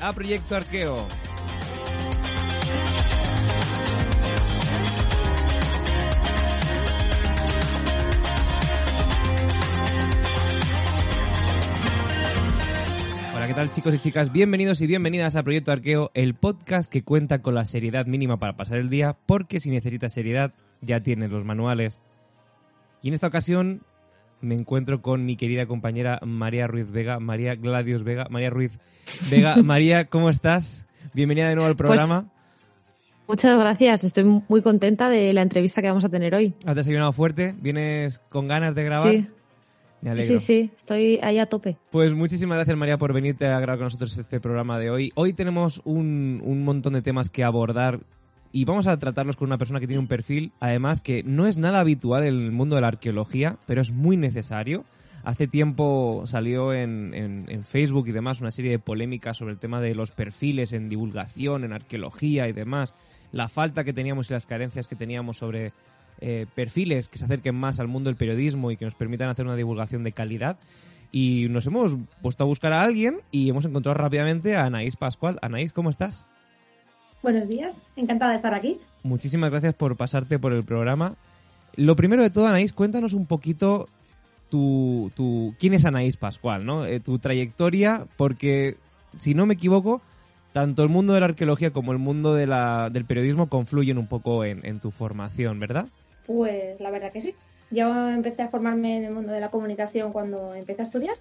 [0.00, 1.06] A Proyecto Arqueo.
[13.48, 14.30] ¿qué tal chicos y chicas?
[14.30, 18.58] Bienvenidos y bienvenidas a Proyecto Arqueo, el podcast que cuenta con la seriedad mínima para
[18.58, 21.98] pasar el día, porque si necesitas seriedad ya tienes los manuales.
[23.00, 23.80] Y en esta ocasión
[24.40, 28.78] me encuentro con mi querida compañera María Ruiz Vega, María Gladios Vega, María Ruiz
[29.30, 29.56] Vega.
[29.62, 30.86] María, ¿cómo estás?
[31.14, 32.26] Bienvenida de nuevo al programa.
[33.26, 36.54] Muchas gracias, estoy muy contenta de la entrevista que vamos a tener hoy.
[36.64, 37.54] ¿Has desayunado fuerte?
[37.60, 39.12] ¿Vienes con ganas de grabar?
[39.12, 39.26] Sí.
[40.00, 40.38] Me alegro.
[40.38, 41.76] Sí, sí, estoy ahí a tope.
[41.90, 45.12] Pues muchísimas gracias María por venirte a grabar con nosotros este programa de hoy.
[45.16, 48.00] Hoy tenemos un, un montón de temas que abordar
[48.52, 51.58] y vamos a tratarlos con una persona que tiene un perfil, además, que no es
[51.58, 54.84] nada habitual en el mundo de la arqueología, pero es muy necesario.
[55.24, 59.80] Hace tiempo salió en, en, Facebook y demás una serie de polémicas sobre el tema
[59.80, 62.94] de los perfiles en divulgación, en arqueología y demás,
[63.32, 65.72] la falta que teníamos y las carencias que teníamos sobre
[66.20, 69.44] eh, perfiles que se acerquen más al mundo del periodismo y que nos permitan hacer
[69.44, 70.58] una divulgación de calidad.
[71.10, 75.38] Y nos hemos puesto a buscar a alguien y hemos encontrado rápidamente a Anaís Pascual.
[75.42, 76.26] Anaís, ¿cómo estás?
[77.22, 78.78] Buenos días, encantada de estar aquí.
[79.02, 81.16] Muchísimas gracias por pasarte por el programa.
[81.74, 83.88] Lo primero de todo, Anaís, cuéntanos un poquito
[84.50, 86.86] tu, tu quién es Anaís Pascual, ¿no?
[86.86, 88.76] Eh, tu trayectoria, porque
[89.16, 90.00] si no me equivoco,
[90.52, 94.06] tanto el mundo de la arqueología como el mundo de la, del periodismo confluyen un
[94.06, 95.86] poco en, en, tu formación, ¿verdad?
[96.24, 97.34] Pues la verdad que sí.
[97.70, 101.16] Yo empecé a formarme en el mundo de la comunicación cuando empecé a estudiar,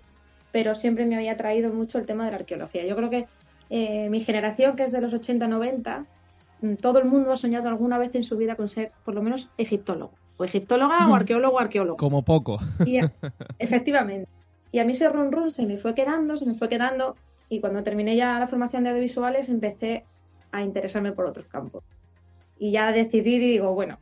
[0.52, 2.86] pero siempre me había traído mucho el tema de la arqueología.
[2.86, 3.26] Yo creo que
[3.70, 6.06] eh, mi generación, que es de los 80-90,
[6.82, 9.50] todo el mundo ha soñado alguna vez en su vida con ser, por lo menos,
[9.58, 10.14] egiptólogo.
[10.38, 11.98] O egiptóloga o arqueólogo o arqueólogo.
[11.98, 12.60] Como poco.
[12.86, 13.00] Y,
[13.60, 14.30] efectivamente.
[14.72, 17.16] Y a mí ese run run se me fue quedando, se me fue quedando.
[17.50, 20.04] Y cuando terminé ya la formación de audiovisuales, empecé
[20.52, 21.84] a interesarme por otros campos.
[22.60, 24.00] Y ya decidí, y digo, bueno,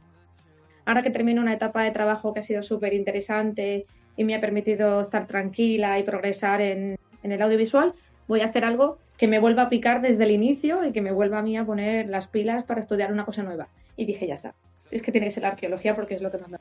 [0.85, 3.85] ahora que termino una etapa de trabajo que ha sido súper interesante
[4.17, 7.93] y me ha permitido estar tranquila y progresar en, en el audiovisual,
[8.27, 11.11] voy a hacer algo que me vuelva a picar desde el inicio y que me
[11.11, 13.67] vuelva a mí a poner las pilas para estudiar una cosa nueva.
[13.95, 14.53] Y dije, ya está.
[14.91, 16.57] Es que tiene que ser la arqueología porque es lo que más me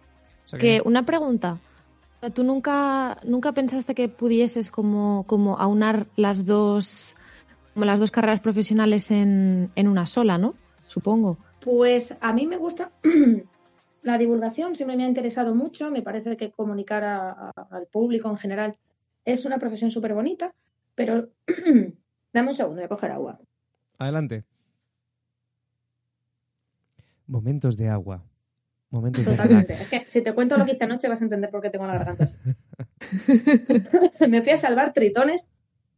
[0.47, 0.82] sea, que...
[0.84, 1.59] una pregunta.
[2.32, 7.16] ¿Tú nunca, nunca pensaste que pudieses como, como aunar las dos,
[7.75, 10.54] como las dos carreras profesionales en, en una sola, no?
[10.87, 11.37] Supongo.
[11.60, 12.91] Pues a mí me gusta
[14.03, 15.91] la divulgación, siempre me ha interesado mucho.
[15.91, 18.75] Me parece que comunicar a, a, al público en general
[19.25, 20.54] es una profesión súper bonita,
[20.94, 21.28] pero
[22.34, 23.38] Dame un segundo, voy a coger agua.
[23.96, 24.44] Adelante.
[27.28, 28.24] Momentos de agua.
[28.90, 29.72] Momentos Totalmente.
[29.72, 31.70] de es que si te cuento lo que hice anoche vas a entender por qué
[31.70, 32.38] tengo la garganta así.
[34.28, 35.52] Me fui a salvar tritones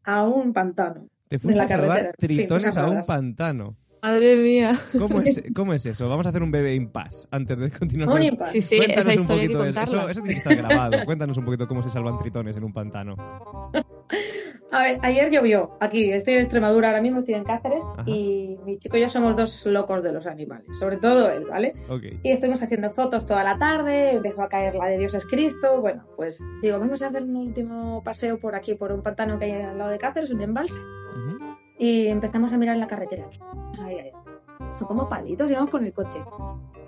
[0.05, 1.09] a un pantano.
[1.29, 3.77] Te fuiste a salvar tritones sí, a un pantano.
[4.03, 4.79] Madre mía.
[4.99, 6.09] ¿Cómo es, ¿Cómo es, eso?
[6.09, 8.15] Vamos a hacer un bebé impasse antes de continuar.
[8.15, 8.53] Un impasse.
[8.53, 9.81] Sí, sí, Cuéntanos esa un historia hay que poquito eso.
[9.81, 10.01] contarla.
[10.03, 10.11] eso.
[10.11, 11.05] Eso tiene que estar grabado.
[11.05, 13.17] Cuéntanos un poquito cómo se salvan tritones en un pantano.
[14.73, 18.03] A ver, ayer llovió aquí, estoy en Extremadura ahora mismo, estoy en Cáceres Ajá.
[18.07, 21.73] y mi chico y yo somos dos locos de los animales, sobre todo él, ¿vale?
[21.89, 22.03] Ok.
[22.23, 25.81] Y estuvimos haciendo fotos toda la tarde, empezó a caer la de Dios es Cristo,
[25.81, 29.45] bueno, pues digo, vamos a hacer un último paseo por aquí, por un pantano que
[29.47, 30.81] hay al lado de Cáceres, un embalse,
[31.79, 33.29] y empezamos a mirar en la carretera.
[33.85, 34.11] Ahí, ahí.
[34.87, 36.21] Son como palitos, íbamos con el coche.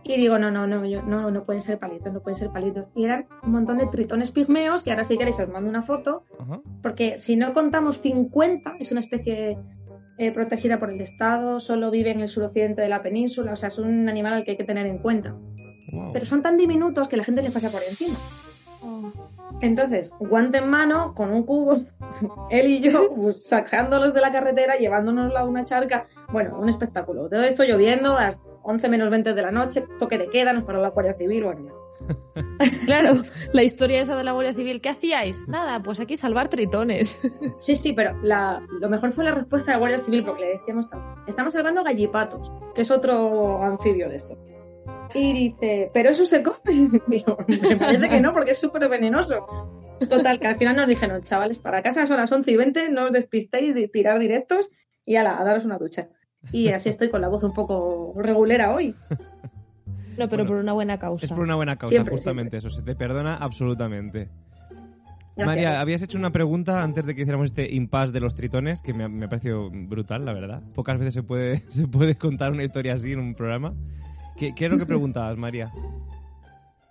[0.04, 2.86] Y digo, no, no, no, yo, no, no pueden ser palitos, no pueden ser palitos.
[2.94, 6.24] Y eran un montón de tritones pigmeos, que ahora si queréis os mando una foto,
[6.82, 9.58] porque si no contamos 50, es una especie
[10.16, 13.68] eh, protegida por el Estado, solo vive en el suroccidente de la península, o sea,
[13.68, 15.36] es un animal al que hay que tener en cuenta.
[15.92, 16.12] Wow.
[16.12, 18.16] Pero son tan diminutos que la gente les pasa por encima.
[19.60, 21.80] Entonces, guante en mano, con un cubo,
[22.50, 26.06] él y yo pues, sacándolos de la carretera, llevándonos a una charca.
[26.30, 27.28] Bueno, un espectáculo.
[27.28, 30.64] Todo esto lloviendo a las 11 menos 20 de la noche, toque de queda, nos
[30.64, 31.88] paró la Guardia Civil, bueno.
[32.86, 34.80] Claro, la historia esa de la Guardia Civil.
[34.80, 35.48] ¿Qué hacíais?
[35.48, 37.18] Nada, pues aquí salvar tritones.
[37.60, 40.48] Sí, sí, pero la, lo mejor fue la respuesta de la Guardia Civil porque le
[40.50, 40.88] decíamos,
[41.26, 44.38] estamos salvando gallipatos, que es otro anfibio de esto.
[45.14, 46.58] Y dice, pero eso se come.
[47.06, 49.46] Digo, me parece que no, porque es súper venenoso.
[50.08, 53.06] Total, que al final nos dijeron, chavales, para casa son las 11 y 20, no
[53.06, 54.70] os despistéis de tirar directos
[55.04, 56.08] y ala, a daros una ducha.
[56.52, 58.94] Y así estoy con la voz un poco regulera hoy.
[60.16, 61.26] No, pero por una buena causa.
[61.26, 62.70] Es por una buena causa, Siempre, justamente eso.
[62.70, 64.28] Se te perdona absolutamente.
[65.36, 65.46] Gracias.
[65.46, 68.92] María, habías hecho una pregunta antes de que hiciéramos este impasse de los tritones que
[68.92, 70.62] me, ha- me ha parecido brutal, la verdad.
[70.74, 73.74] Pocas veces se puede, se puede contar una historia así en un programa.
[74.38, 75.72] ¿Qué, qué es lo que preguntabas, María?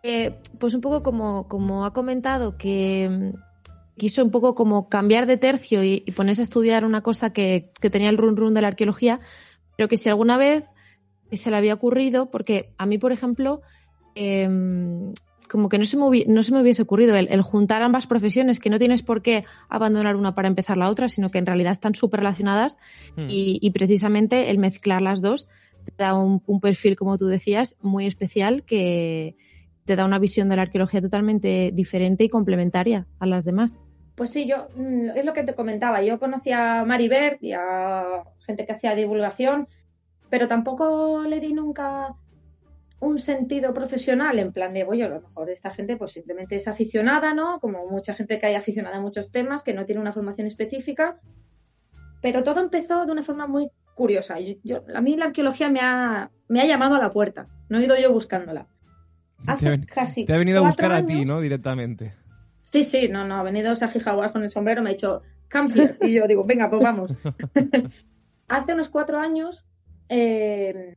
[0.04, 5.26] Eh, pues un poco como, como ha comentado que mm, quiso un poco como cambiar
[5.26, 8.54] de tercio y, y ponerse a estudiar una cosa que, que tenía el run run
[8.54, 9.20] de la arqueología,
[9.76, 10.66] pero que si alguna vez
[11.32, 13.62] se le había ocurrido, porque a mí, por ejemplo,
[14.16, 15.14] em,
[15.50, 18.60] como que no se me, no se me hubiese ocurrido el, el juntar ambas profesiones,
[18.60, 21.72] que no tienes por qué abandonar una para empezar la otra, sino que en realidad
[21.72, 22.78] están súper relacionadas
[23.16, 23.26] Hmm.
[23.30, 25.50] y, y precisamente el mezclar las dos
[25.92, 29.36] te da un, perfil, como tú decías, muy especial que
[29.86, 33.80] te da una visión de la arqueología totalmente diferente y complementaria a las demás.
[34.16, 36.02] Pues sí, yo mm, es lo que te comentaba.
[36.02, 39.68] Yo conocía a Mari Bert y a gente que hacía divulgación,
[40.30, 42.16] pero tampoco le di nunca
[43.00, 46.68] un sentido profesional en plan de, oye, a lo mejor esta gente pues simplemente es
[46.68, 47.60] aficionada, ¿no?
[47.60, 51.20] Como mucha gente que hay aficionada a muchos temas, que no tiene una formación específica.
[52.22, 54.40] Pero todo empezó de una forma muy curiosa.
[54.40, 57.48] Yo, yo- a mí la arqueología me ha, me ha llamado a la puerta.
[57.68, 58.68] No he ido yo buscándola.
[59.44, 61.42] Te ha, Hace ven- casi te ha venido a buscar a ti, ¿no?
[61.42, 62.14] Directamente.
[62.62, 65.22] Sí, sí, no, no, ha venido Saji Jaguar con el sombrero, me ha dicho,
[65.52, 65.98] come here.
[66.02, 67.14] Y yo digo, venga, pues vamos.
[68.48, 69.66] Hace unos cuatro años
[70.10, 70.96] eh,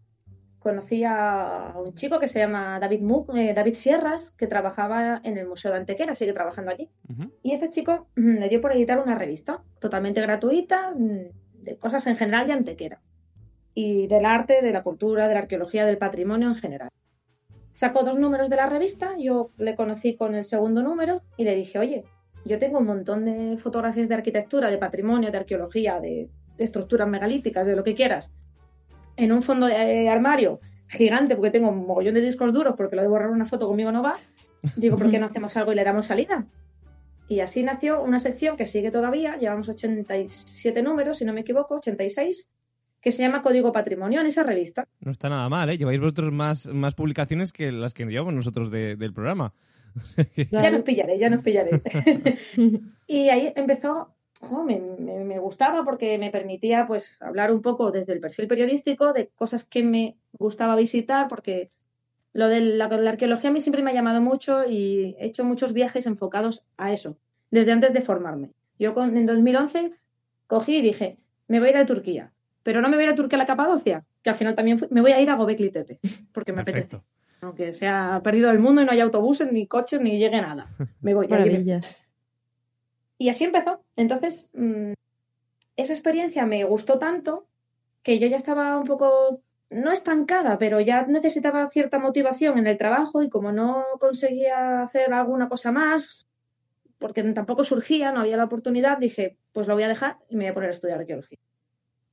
[0.58, 3.00] conocí a un chico que se llama David,
[3.36, 6.88] eh, David Sierras, que trabajaba en el Museo de Antequera, sigue trabajando allí.
[7.42, 11.28] Y este chico mm, le dio por editar una revista totalmente gratuita mm,
[11.62, 13.00] de cosas en general de Antequera.
[13.74, 16.88] Y del arte, de la cultura, de la arqueología, del patrimonio en general.
[17.72, 21.54] Sacó dos números de la revista, yo le conocí con el segundo número y le
[21.54, 22.04] dije, oye,
[22.44, 27.08] yo tengo un montón de fotografías de arquitectura, de patrimonio, de arqueología, de, de estructuras
[27.08, 28.32] megalíticas, de lo que quieras,
[29.16, 32.96] en un fondo de eh, armario gigante, porque tengo un mogollón de discos duros, porque
[32.96, 34.16] lo de borrar una foto conmigo no va.
[34.76, 36.46] Digo, ¿por qué no hacemos algo y le damos salida?
[37.30, 41.76] Y así nació una sección que sigue todavía, llevamos 87 números, si no me equivoco,
[41.76, 42.50] 86,
[43.00, 44.88] que se llama Código Patrimonio en esa revista.
[44.98, 45.78] No está nada mal, ¿eh?
[45.78, 49.54] Lleváis vosotros más, más publicaciones que las que llevamos nosotros de- del programa.
[50.50, 51.82] Ya nos pillaré, ya nos pillaré.
[53.06, 57.92] y ahí empezó, jo, me, me- me gustaba porque me permitía pues hablar un poco
[57.92, 61.70] desde el perfil periodístico de cosas que me gustaba visitar, porque
[62.32, 65.44] lo de la, la arqueología a mí siempre me ha llamado mucho y he hecho
[65.44, 67.16] muchos viajes enfocados a eso,
[67.50, 68.50] desde antes de formarme.
[68.78, 69.92] Yo con- en 2011
[70.46, 71.18] cogí y dije,
[71.48, 72.32] me voy a ir a Turquía,
[72.62, 74.78] pero no me voy a ir a Turquía a la Capadocia, que al final también
[74.78, 75.98] fui- me voy a ir a Gobekli Tepe,
[76.32, 77.00] porque me apetece.
[77.42, 80.68] Aunque se ha perdido el mundo y no hay autobuses, ni coches, ni llegue nada.
[81.00, 81.24] Me voy.
[81.26, 81.80] allí me- Maravilla.
[83.18, 83.82] Y así empezó.
[83.96, 84.92] Entonces, mm,
[85.76, 87.46] esa experiencia me gustó tanto
[88.02, 89.40] que yo ya estaba un poco,
[89.70, 95.12] no estancada, pero ya necesitaba cierta motivación en el trabajo y como no conseguía hacer
[95.12, 96.28] alguna cosa más,
[96.98, 100.44] porque tampoco surgía, no había la oportunidad, dije, pues lo voy a dejar y me
[100.44, 101.38] voy a poner a estudiar arqueología.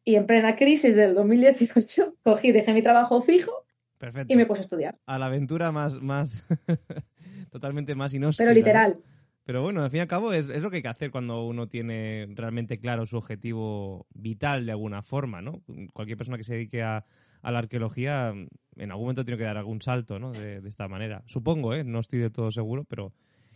[0.06, 3.65] Y en plena crisis del 2018, cogí, dejé mi trabajo fijo
[3.98, 4.31] Perfecto.
[4.31, 4.98] y me puse a estudiar.
[5.07, 6.45] A la aventura más, más
[7.51, 8.44] totalmente más inhóspita.
[8.44, 8.98] Pero literal.
[9.44, 11.45] Pero bueno, al fin y al cabo es, es lo que hay que hacer cuando
[11.45, 15.63] uno tiene realmente claro su objetivo vital de alguna forma, ¿no?
[15.93, 17.05] Cualquier persona que se dedique a,
[17.48, 18.30] a la arqueología
[18.75, 20.32] en algún momento tiene que dar algún salto, ¿no?
[20.34, 21.24] De, de esta manera.
[21.27, 21.84] Supongo, ¿eh?
[21.86, 23.13] No estoy de todo seguro, pero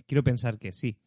[0.07, 0.97] quiero pensar que sí.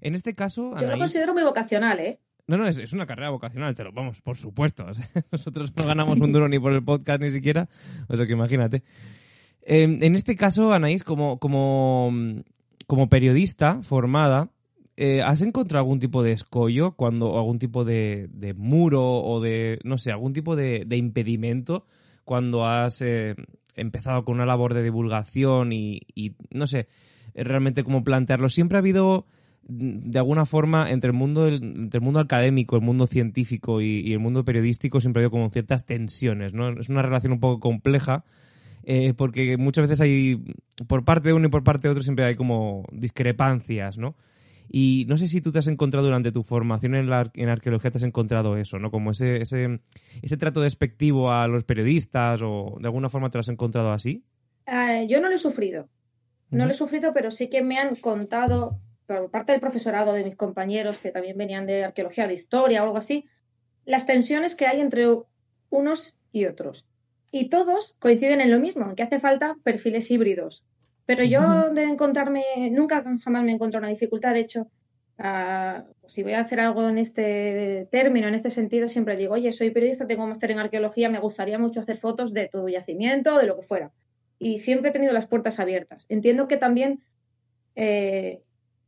[0.00, 2.18] En este caso, Yo lo Anaís- considero muy vocacional, ¿eh?
[2.46, 4.86] no, no, es, es una carrera vocacional, te lo vamos, por supuesto.
[4.88, 7.68] O sea, nosotros no ganamos un duro ni por el podcast ni siquiera,
[8.08, 8.82] o sea que imagínate.
[9.62, 12.10] Eh, en este caso, Anaís, como, como,
[12.86, 14.48] como periodista formada,
[14.96, 19.40] eh, ¿has encontrado algún tipo de escollo cuando, o algún tipo de, de muro o
[19.40, 21.86] de, no sé, algún tipo de, de impedimento
[22.24, 23.34] cuando has eh,
[23.76, 26.00] empezado con una labor de divulgación y,
[26.50, 26.88] no sé,
[27.34, 28.48] realmente cómo plantearlo?
[28.48, 29.26] Siempre ha habido
[29.62, 34.12] de alguna forma entre el mundo entre el mundo académico, el mundo científico y, y
[34.12, 36.70] el mundo periodístico siempre ha habido como ciertas tensiones, ¿no?
[36.70, 38.24] Es una relación un poco compleja
[38.82, 40.42] eh, porque muchas veces hay
[40.86, 44.14] por parte de uno y por parte de otro siempre hay como discrepancias, ¿no?
[44.72, 47.48] Y no sé si tú te has encontrado durante tu formación en, la, ar- en
[47.48, 48.92] arqueología, te has encontrado eso, ¿no?
[48.92, 49.80] Como ese, ese,
[50.22, 54.22] ese trato despectivo a los periodistas o de alguna forma te lo has encontrado así.
[54.66, 55.88] Eh, yo no lo he sufrido.
[56.50, 60.24] No lo he sufrido, pero sí que me han contado por parte del profesorado de
[60.24, 63.26] mis compañeros que también venían de arqueología, de historia o algo así,
[63.84, 65.06] las tensiones que hay entre
[65.70, 66.86] unos y otros.
[67.32, 70.64] Y todos coinciden en lo mismo, en que hace falta perfiles híbridos.
[71.10, 74.32] Pero yo de encontrarme, nunca jamás me encontré una dificultad.
[74.32, 74.68] De hecho,
[76.06, 79.72] si voy a hacer algo en este término, en este sentido, siempre digo, oye, soy
[79.72, 83.56] periodista, tengo máster en arqueología, me gustaría mucho hacer fotos de tu yacimiento, de lo
[83.58, 83.90] que fuera.
[84.38, 86.06] Y siempre he tenido las puertas abiertas.
[86.08, 87.00] Entiendo que también
[87.74, 88.44] eh,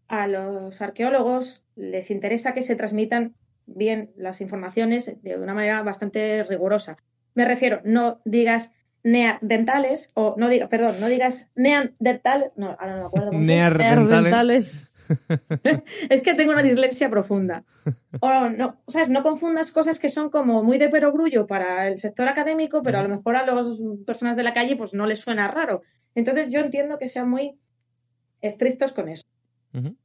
[0.06, 3.34] a los arqueólogos les interesa que se transmitan
[3.66, 6.98] bien las informaciones de una manera bastante rigurosa.
[7.34, 8.72] Me refiero, no digas
[9.04, 13.32] neandertales o no digas, perdón, no digas neandertales, no, ahora no me acuerdo.
[13.32, 14.88] Neandertales.
[16.10, 17.64] es que tengo una dislexia profunda.
[18.20, 21.98] O no, o sea, no confundas cosas que son como muy de perogrullo para el
[21.98, 23.66] sector académico, pero a lo mejor a las
[24.06, 25.82] personas de la calle pues no les suena raro.
[26.14, 27.58] Entonces yo entiendo que sean muy
[28.40, 29.24] estrictos con eso.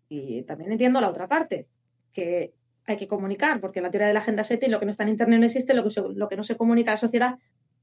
[0.08, 1.68] Y también entiendo la otra parte,
[2.14, 2.54] que
[2.86, 5.10] hay que comunicar, porque la teoría de la agenda y lo que no está en
[5.10, 7.36] Internet no existe, lo que, lo que no se comunica a la sociedad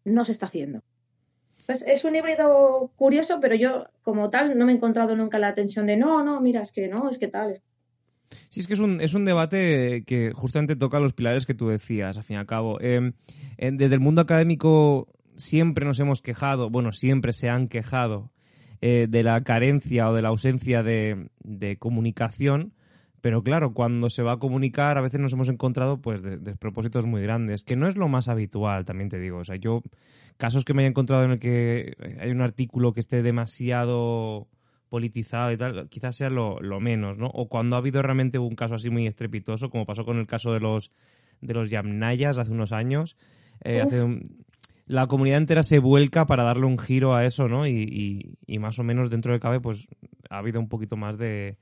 [0.04, 0.82] no se está haciendo.
[1.66, 5.54] Pues es un híbrido curioso, pero yo como tal no me he encontrado nunca la
[5.54, 7.62] tensión de no, no, mira, es que no, es que tal.
[8.50, 11.68] Sí, es que es un, es un debate que justamente toca los pilares que tú
[11.68, 12.80] decías, al fin y al cabo.
[12.80, 13.12] Em,
[13.58, 18.30] desde el mundo académico siempre nos hemos quejado, bueno, siempre se han quejado
[18.80, 22.74] eh, de la carencia o de la ausencia de, de, comunicación,
[23.20, 27.22] pero claro, cuando se va a comunicar a veces nos hemos encontrado pues despropósitos muy
[27.22, 29.38] grandes, que no es lo más habitual, también te digo.
[29.38, 29.82] O sea, yo
[30.36, 34.48] casos que me haya encontrado en el que hay un artículo que esté demasiado
[34.88, 37.26] politizado y tal, quizás sea lo, menos, ¿no?
[37.26, 40.52] O cuando ha habido realmente un caso así muy estrepitoso, como pasó con el caso
[40.52, 40.92] de los
[41.40, 43.16] de los Yamnayas hace unos años,
[43.64, 43.84] eh,
[44.86, 47.66] la comunidad entera se vuelca para darle un giro a eso, ¿no?
[47.66, 49.88] Y, y más o menos dentro de cabe, pues
[50.30, 51.58] ha habido un poquito más de,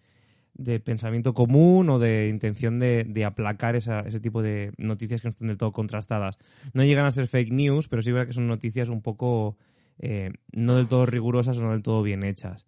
[0.54, 5.26] de pensamiento común o de intención de, de aplacar esa, ese tipo de noticias que
[5.26, 6.38] no están del todo contrastadas.
[6.74, 9.56] No llegan a ser fake news, pero sí que son noticias un poco
[9.98, 12.66] eh, no del todo rigurosas o no del todo bien hechas.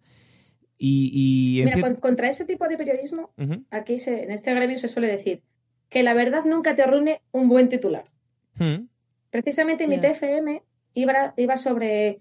[0.77, 3.31] Y, Mira, contra ese tipo de periodismo,
[3.71, 5.41] aquí en este gremio se suele decir
[5.89, 8.03] que la verdad nunca te arruine un buen titular.
[9.29, 10.63] Precisamente mi TFM
[10.93, 12.19] iba, iba sobre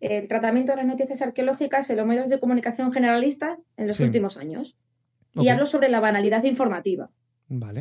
[0.00, 4.36] el tratamiento de las noticias arqueológicas en los medios de comunicación generalistas en los últimos
[4.36, 4.76] años.
[5.34, 7.10] Y hablo sobre la banalidad informativa.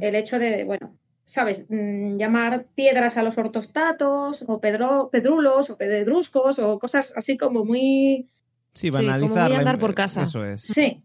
[0.01, 1.65] El hecho de, bueno, ¿sabes?
[1.70, 7.63] Mm, llamar piedras a los ortostatos, o pedro, pedrulos, o pedruscos, o cosas así como
[7.63, 8.27] muy.
[8.74, 9.50] Sí, banalizar.
[9.50, 10.24] Sí, andar por casa.
[10.24, 10.62] Eso es.
[10.62, 11.03] Sí.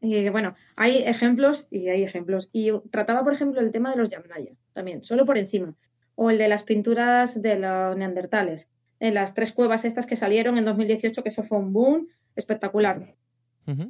[0.00, 2.50] Y bueno, hay ejemplos y hay ejemplos.
[2.52, 5.74] Y trataba, por ejemplo, el tema de los Yamnaya, también, solo por encima.
[6.14, 8.70] O el de las pinturas de los neandertales.
[9.00, 13.14] En las tres cuevas estas que salieron en 2018, que eso fue un boom espectacular.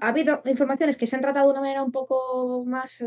[0.00, 3.04] Ha habido informaciones que se han tratado de una manera un poco más,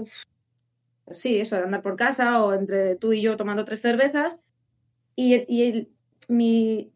[1.12, 4.42] sí, eso, de andar por casa o entre tú y yo tomando tres cervezas.
[5.16, 5.88] Y,
[6.28, 6.92] mi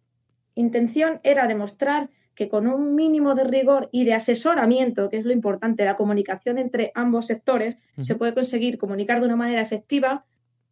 [0.55, 5.33] intención era demostrar que con un mínimo de rigor y de asesoramiento, que es lo
[5.33, 10.25] importante, la comunicación entre ambos sectores, se puede conseguir comunicar de una manera efectiva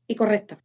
[0.07, 0.57] y correcta.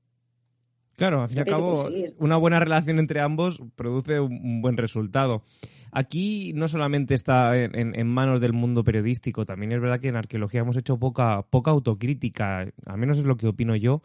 [1.02, 5.42] Claro, al fin y al cabo, una buena relación entre ambos produce un buen resultado.
[5.90, 10.60] Aquí no solamente está en, manos del mundo periodístico, también es verdad que en arqueología
[10.60, 14.00] hemos hecho poca, poca autocrítica, al menos es lo que opino yo,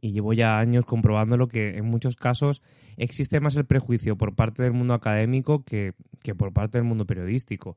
[0.00, 2.60] y llevo ya años comprobándolo que en muchos casos
[2.96, 5.94] existe más el prejuicio por parte del mundo académico que,
[6.36, 7.76] por parte del mundo periodístico.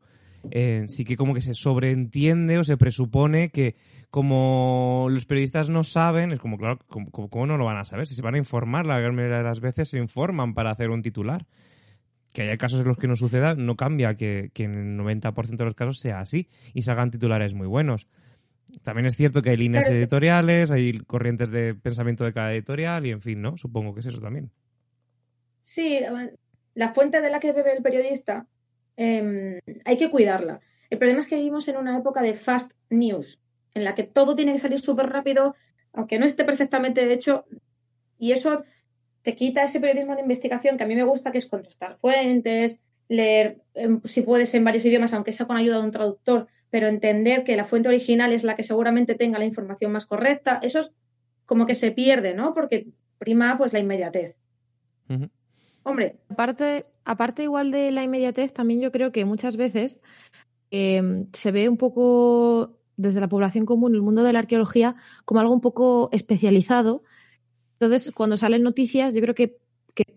[0.51, 3.75] Eh, sí que como que se sobreentiende o se presupone que
[4.09, 8.07] como los periodistas no saben, es como, claro, ¿cómo, no lo van a saber?
[8.07, 10.89] Si se van a informar, la gran mayoría de las veces se informan para hacer
[10.89, 11.45] un titular
[12.33, 15.65] que haya casos en los que no suceda, no cambia que, en el 90% de
[15.65, 18.07] los casos sea así y salgan titulares muy buenos.
[18.83, 23.11] También es cierto que hay líneas editoriales, hay corrientes de pensamiento de cada editorial y
[23.11, 23.57] en fin, ¿no?
[23.57, 24.51] Supongo que es eso también.
[25.61, 25.99] Sí,
[26.73, 28.47] la fuente de la que bebe el periodista
[28.97, 30.61] em, hay que cuidarla.
[30.89, 33.39] El problema es que vivimos en una época de fast news,
[33.73, 35.55] en la que todo tiene que salir súper rápido,
[35.93, 37.45] aunque no esté perfectamente hecho,
[38.17, 38.63] y eso
[39.21, 42.81] te quita ese periodismo de investigación que a mí me gusta, que es contrastar fuentes,
[43.07, 46.87] leer, em, si puedes, en varios idiomas, aunque sea con ayuda de un traductor, pero
[46.87, 50.59] entender que la fuente original es la que seguramente tenga la información más correcta.
[50.61, 50.91] Eso es
[51.45, 52.53] como que se pierde, ¿no?
[52.53, 52.87] Porque
[53.17, 54.35] prima pues la inmediatez.
[55.85, 56.17] Hombre.
[56.29, 60.01] Aparte, aparte igual de la inmediatez, también yo creo que muchas veces
[60.71, 65.39] em, se ve un poco desde la población común el mundo de la arqueología como
[65.39, 67.03] algo un poco especializado
[67.79, 69.57] entonces, cuando salen noticias, yo creo que,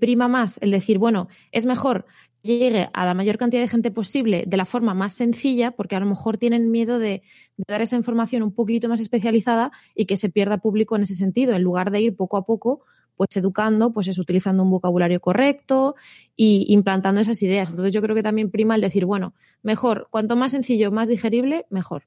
[0.00, 2.06] prima más el decir, bueno, es mejor
[2.42, 5.94] que llegue a la mayor cantidad de gente posible de la forma más sencilla, porque
[5.94, 7.22] a lo mejor tienen miedo de,
[7.68, 11.52] dar esa información un poquito más especializada y que se pierda público en ese sentido,
[11.52, 12.82] en lugar de ir poco a poco
[13.18, 15.96] pues educando, pues es utilizando un vocabulario correcto
[16.36, 17.70] y implantando esas ideas.
[17.70, 21.66] Entonces yo creo que también prima el decir, bueno, mejor, cuanto más sencillo, más digerible,
[21.68, 22.04] mejor.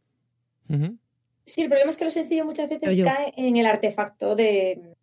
[1.46, 4.96] Sí, el problema es que lo sencillo muchas veces cae en el artefacto de,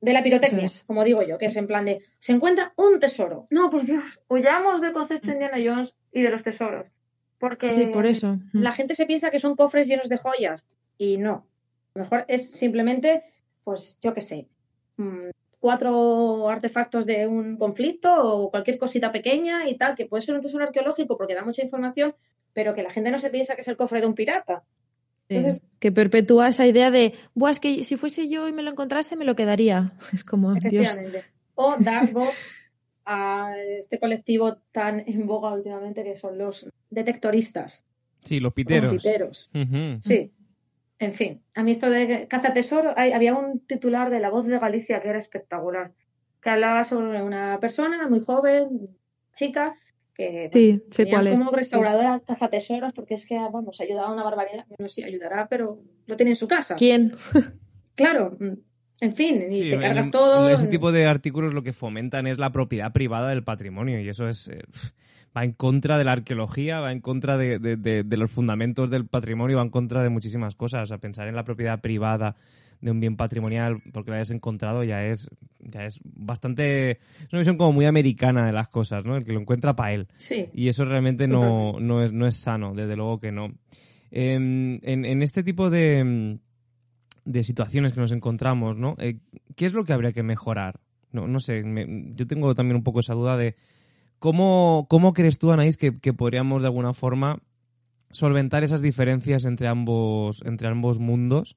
[0.00, 3.48] la pirotecnia, como digo yo, que es en plan de, se encuentra un tesoro.
[3.50, 6.86] No, por Dios, huyamos del concepto de Indiana Jones y de los tesoros.
[7.38, 8.38] Porque sí, por eso.
[8.52, 11.46] la gente se piensa que son cofres llenos de joyas y no.
[11.94, 13.24] lo mejor es simplemente,
[13.64, 14.48] pues yo qué sé,
[14.96, 20.34] mm, cuatro artefactos de un conflicto o cualquier cosita pequeña y tal, que puede ser
[20.34, 22.14] un tesoro arqueológico porque da mucha información,
[22.52, 24.64] pero que la gente no se piensa que es el cofre de un pirata.
[25.78, 29.16] que perpetúa esa idea de, Buah, es que si fuese yo y me lo encontrase,
[29.16, 29.92] me lo quedaría.
[30.12, 30.54] Es como.
[30.56, 31.24] Efectivamente.
[31.54, 32.34] O dar voz
[33.04, 37.84] a este colectivo tan en boga últimamente que son los detectoristas.
[38.22, 38.92] Sí, los piteros.
[38.92, 39.50] Los piteros.
[40.02, 40.32] Sí.
[40.98, 44.58] En fin, a mí esto de caza tesoro, había un titular de La Voz de
[44.58, 45.92] Galicia que era espectacular,
[46.42, 48.96] que hablaba sobre una persona muy joven,
[49.34, 49.76] chica,
[50.12, 54.24] que sí, sé cuál como restauradora caza tesoros, porque es que, vamos, ayudaba a una
[54.24, 54.66] barbaridad.
[54.76, 56.74] No sé, ayudará, pero lo tiene en su casa.
[56.74, 57.16] ¿Quién?
[57.94, 58.36] claro,
[59.00, 60.48] en fin, y te cargas todo.
[60.48, 64.28] Ese tipo de artículos lo que fomentan es la propiedad privada del patrimonio, y eso
[64.28, 64.48] es.
[64.48, 64.62] Eh,
[65.36, 69.62] va en contra de la arqueología, va en contra de, los fundamentos del patrimonio, va
[69.62, 70.84] en contra de muchísimas cosas.
[70.84, 72.36] O sea, pensar en la propiedad privada
[72.80, 76.92] de un bien patrimonial porque lo hayas encontrado ya es, ya es bastante...
[76.92, 79.16] Es una visión como muy americana de las cosas, ¿no?
[79.16, 80.08] El que lo encuentra para él.
[80.16, 80.46] Sí.
[80.54, 83.52] Y eso realmente no, no, es, no es sano, desde luego que no.
[84.10, 86.38] Em, en, este tipo de,
[87.24, 88.94] de situaciones que nos encontramos, ¿no?
[88.98, 89.18] Eh,
[89.54, 90.80] ¿Qué es lo que habría que mejorar?
[91.12, 91.62] No, no sé,
[92.14, 93.56] yo tengo también un poco esa duda de
[94.18, 97.40] ¿Cómo, cómo crees tú, Anaís, que, podríamos de alguna forma
[98.10, 101.56] solventar esas diferencias entre ambos, entre ambos mundos?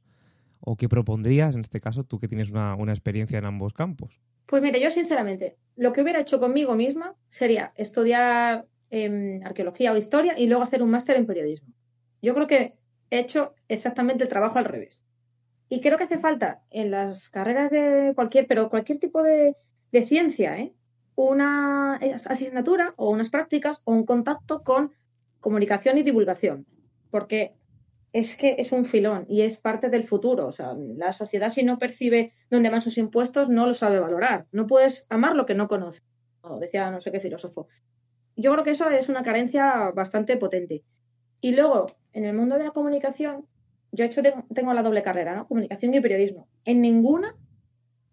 [0.59, 4.19] ¿O qué propondrías, en este caso, tú que tienes una, experiencia en ambos campos?
[4.45, 9.97] Pues mira, yo sinceramente, lo que hubiera hecho conmigo misma sería estudiar em, arqueología o
[9.97, 11.73] historia y luego hacer un máster en periodismo.
[12.21, 12.75] Yo creo que
[13.09, 15.03] he hecho exactamente el trabajo al revés.
[15.67, 19.55] Y creo que hace falta en las carreras de cualquier, pero cualquier tipo de,
[19.91, 20.73] de ciencia, ¿eh?
[21.15, 24.91] Una asignatura o unas prácticas o un contacto con
[25.39, 26.65] comunicación y divulgación,
[27.09, 27.55] porque
[28.13, 30.47] es que es un filón y es parte del futuro.
[30.47, 34.47] O sea, la sociedad si no percibe dónde van sus impuestos no lo sabe valorar.
[34.51, 36.03] No puedes amar lo que no conoces.
[36.59, 37.67] decía no sé qué filósofo.
[38.35, 40.83] Yo creo que eso es una carencia bastante potente.
[41.41, 43.45] Y luego, en el mundo de la comunicación,
[43.91, 44.21] yo hecho
[44.53, 45.47] tengo la doble carrera, ¿no?
[45.47, 46.47] Comunicación y periodismo.
[46.65, 47.35] En ninguna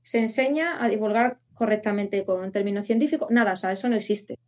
[0.02, 4.38] se enseña a divulgar correctamente con un término científico, nada, o sea, eso no existe.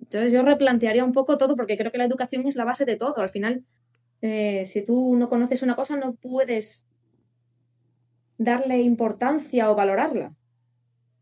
[0.00, 2.96] Entonces yo replantearía un poco todo porque creo que la educación es la base de
[2.96, 3.18] todo.
[3.18, 3.64] Al final,
[4.22, 6.86] eh, si tú no conoces una cosa, no puedes
[8.38, 10.32] darle importancia o valorarla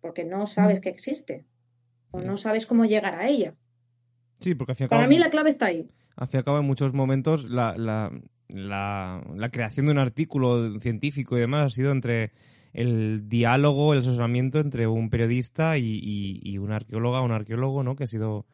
[0.01, 1.45] porque no sabes que existe
[2.13, 3.55] o no sabes cómo llegar a ella.
[4.39, 5.91] Sí, porque hacia Para mí la clave está ahí.
[6.15, 8.13] Hacia cabo en muchos momentos la, la,
[8.47, 12.31] la, la creación de un artículo científico y demás ha sido entre
[12.77, 17.97] el diálogo, el asesoramiento entre un periodista y, una arqueóloga o un arqueólogo, ¿no?
[17.97, 18.45] Que ha sido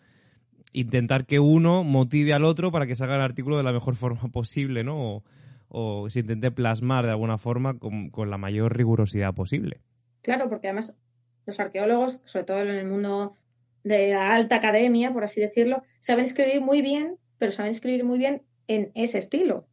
[0.73, 4.29] intentar que uno motive al otro para que salga el artículo de la mejor forma
[4.33, 5.25] posible, ¿no?
[5.69, 9.81] O, se intente plasmar de alguna forma con, con, la mayor rigurosidad posible.
[10.23, 10.97] Claro, porque además
[11.45, 13.35] los arqueólogos, sobre todo en el mundo
[13.83, 18.19] de la alta academia, por así decirlo, saben escribir muy bien, pero saben escribir muy
[18.19, 19.67] bien en ese estilo.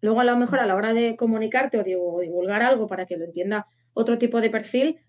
[0.00, 3.24] Luego, a lo mejor, a la hora de comunicarte o divulgar algo para que lo
[3.24, 5.00] entienda otro tipo de perfil,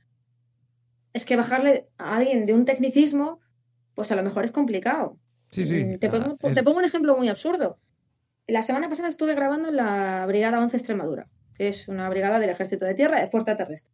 [1.11, 3.41] es que bajarle a alguien de un tecnicismo,
[3.95, 5.17] pues a lo mejor es complicado.
[5.49, 5.83] Sí, sí.
[5.83, 7.79] Mm, te, pongo, te pongo un ejemplo muy absurdo.
[8.47, 12.49] La semana pasada estuve grabando en la Brigada 11 Extremadura, que es una brigada del
[12.49, 13.91] Ejército de Tierra de Fuerza Terrestre.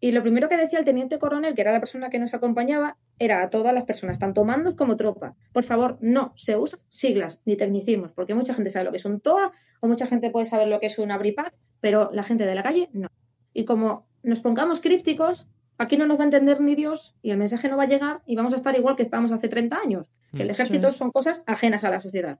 [0.00, 2.98] Y lo primero que decía el teniente coronel, que era la persona que nos acompañaba,
[3.18, 5.34] era a todas las personas, tanto mandos como tropa.
[5.52, 9.04] Por favor, no se usan siglas ni tecnicismos, porque mucha gente sabe lo que es
[9.06, 12.44] un TOA o mucha gente puede saber lo que es un abripac, pero la gente
[12.44, 13.08] de la calle no.
[13.54, 15.46] Y como nos pongamos crípticos,
[15.78, 18.22] aquí no nos va a entender ni Dios y el mensaje no va a llegar
[18.26, 21.10] y vamos a estar igual que estábamos hace 30 años, que el mm, ejército son
[21.10, 22.38] cosas ajenas a la sociedad.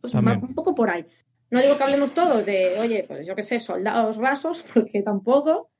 [0.00, 1.06] Pues un poco por ahí.
[1.50, 5.70] No digo que hablemos todos de, oye, pues yo qué sé, soldados rasos, porque tampoco,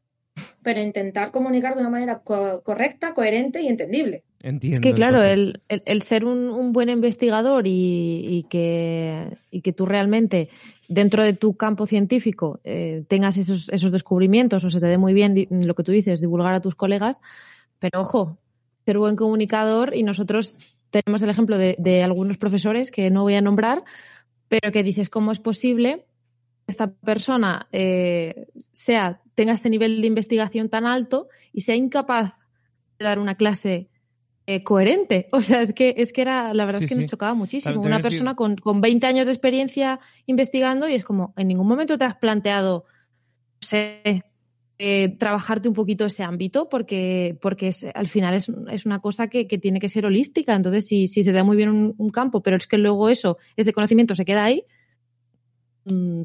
[0.65, 4.25] pero intentar comunicar de una manera correcta, coherente y entendible.
[4.43, 10.49] es que claro, el, ser un, buen investigador y, que, y que tú realmente
[10.89, 15.15] dentro de tu campo científico eh, tengas esos, esos descubrimientos o se te dé muy
[15.15, 17.21] bien lo que tú dices, divulgar a tus colegas,
[17.79, 18.39] pero ojo,
[18.85, 20.57] ser buen comunicador y nosotros
[20.91, 23.83] tenemos el ejemplo de, algunos profesores que no voy a nombrar,
[24.49, 26.05] pero que dices cómo es posible
[26.67, 32.35] esta persona eh, sea tenga este nivel de investigación tan alto y sea incapaz
[32.99, 33.89] de dar una clase
[34.47, 35.29] eh, coherente.
[35.33, 37.01] O sea, es que, es que era, la verdad Sí, es que sí.
[37.03, 37.81] nos chocaba muchísimo.
[37.81, 41.67] Una decir- persona con, con 20 años de experiencia investigando y es como, en ningún
[41.67, 42.85] momento te has planteado,
[43.61, 44.23] no sé,
[44.79, 49.29] eh, trabajarte un poquito ese ámbito porque, porque es- al final es, es una cosa
[49.29, 50.55] que, que tiene que ser holística.
[50.55, 53.39] Entonces, si, si se da muy bien un, un campo, pero es que luego eso,
[53.57, 54.65] ese conocimiento se queda ahí,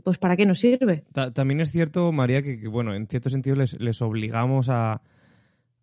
[0.03, 1.03] pues ¿para qué nos sirve?
[1.13, 5.01] Ta- también es cierto, María, que, bueno, en cierto sentido les, obligamos a,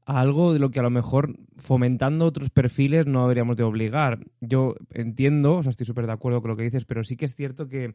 [0.07, 4.21] algo de lo que a lo mejor fomentando otros perfiles no deberíamos de obligar.
[4.41, 7.27] Yo entiendo, o sea, estoy súper de acuerdo con lo que dices, pero sí que
[7.27, 7.95] es cierto que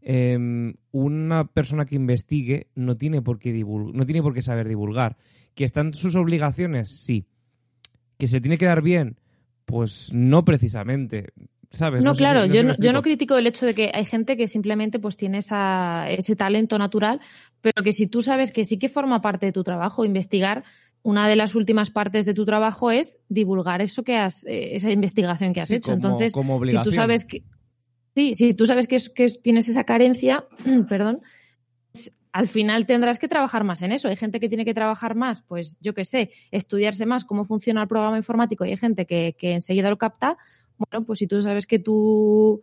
[0.00, 5.16] em, una persona que investigue no tiene por qué no tiene por qué saber divulgar.
[5.54, 6.90] ¿Que están sus obligaciones?
[6.90, 7.26] Sí.
[8.18, 9.16] ¿Que se tiene que dar bien?
[9.64, 11.32] Pues no precisamente.
[11.70, 12.02] ¿Sabes?
[12.02, 14.48] No, si- claro, yo, no, yo no critico el hecho de que hay gente que
[14.48, 17.20] simplemente pues tiene esa, ese talento natural,
[17.60, 20.64] pero que si tú sabes que sí que forma parte de tu trabajo, investigar,
[21.02, 24.90] una de las últimas partes de tu trabajo es divulgar eso que has, eh, esa
[24.90, 25.92] investigación que has Sí, hecho.
[25.92, 27.42] como- Entonces, como si tú sabes que
[28.14, 30.44] sí, si tú sabes que, es- que es- tienes esa carencia,
[30.88, 31.20] perdón,
[31.92, 34.08] pues, al final tendrás que trabajar más en eso.
[34.08, 37.82] Hay gente que tiene que trabajar más, pues yo qué sé, estudiarse más cómo funciona
[37.82, 40.36] el programa informático y hay gente que, que enseguida lo capta.
[40.78, 42.62] Bueno, pues si tú sabes que tu,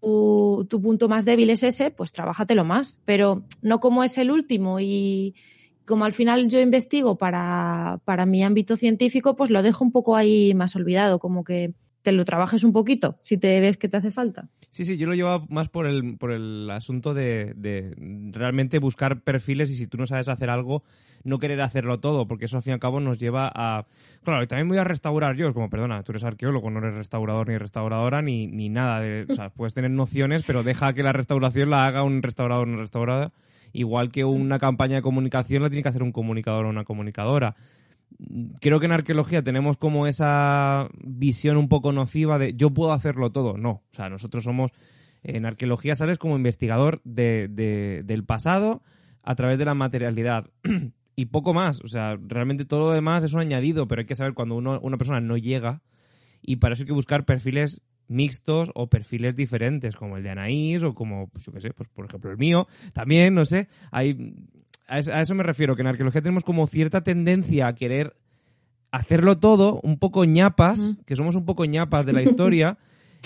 [0.00, 3.00] tu punto más débil es ese, pues trabájatelo más.
[3.04, 5.34] Pero no como es el último y
[5.86, 10.16] como al final yo investigo para, para mi ámbito científico, pues lo dejo un poco
[10.16, 11.74] ahí más olvidado, como que
[12.06, 14.48] te lo trabajes un poquito si te ves que te hace falta.
[14.70, 17.96] Sí, sí, yo lo llevo más por el, por el asunto de, de
[18.30, 20.84] realmente buscar perfiles y si tú no sabes hacer algo,
[21.24, 23.86] no querer hacerlo todo, porque eso al fin y al cabo nos lleva a...
[24.22, 26.94] Claro, y también voy a restaurar yo, es como, perdona, tú eres arqueólogo, no eres
[26.94, 29.02] restaurador ni restauradora ni, ni nada.
[29.28, 32.70] O sea, puedes tener nociones, pero deja que la restauración la haga un restaurador o
[32.70, 33.32] una restauradora,
[33.72, 37.56] igual que una campaña de comunicación la tiene que hacer un comunicador o una comunicadora
[38.60, 43.30] creo que en arqueología tenemos como esa visión un poco nociva de yo puedo hacerlo
[43.30, 43.56] todo.
[43.56, 44.70] No, o sea, nosotros somos,
[45.22, 48.82] en arqueología sales como investigador de, de- del pasado
[49.22, 50.50] a través de la materialidad.
[51.16, 54.14] y poco más, o sea, realmente todo lo demás es un añadido, pero hay que
[54.16, 55.82] saber cuando uno, una persona no llega.
[56.42, 60.82] Y para eso hay que buscar perfiles mixtos o perfiles diferentes, como el de Anaís
[60.84, 64.34] o como, pues yo qué sé, pues por ejemplo el mío, también, no sé, hay,
[64.88, 68.16] a eso, me refiero, que en arqueología tenemos como cierta tendencia a querer
[68.92, 72.78] hacerlo todo un poco ñapas, que somos un poco ñapas de la historia.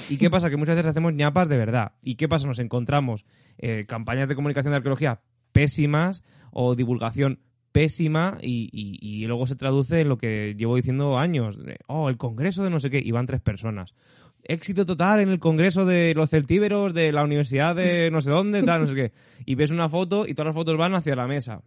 [0.08, 0.48] ¿Y qué pasa?
[0.50, 1.92] Que muchas veces hacemos ñapas de verdad.
[2.02, 2.46] ¿Y qué pasa?
[2.46, 3.24] Nos encontramos
[3.58, 5.20] eh, campañas de comunicación de arqueología
[5.52, 7.40] pésimas o divulgación
[7.72, 11.58] pésima y, y- y luego se traduce en lo que llevo diciendo años.
[11.86, 13.92] oh, el congreso de no sé qué, y van tres personas.
[14.44, 18.62] Éxito total en el congreso de los celtíberos de la universidad de no sé dónde,
[18.62, 19.12] tal, no sé qué.
[19.46, 21.62] Y ves una foto y todas las fotos van hacia la mesa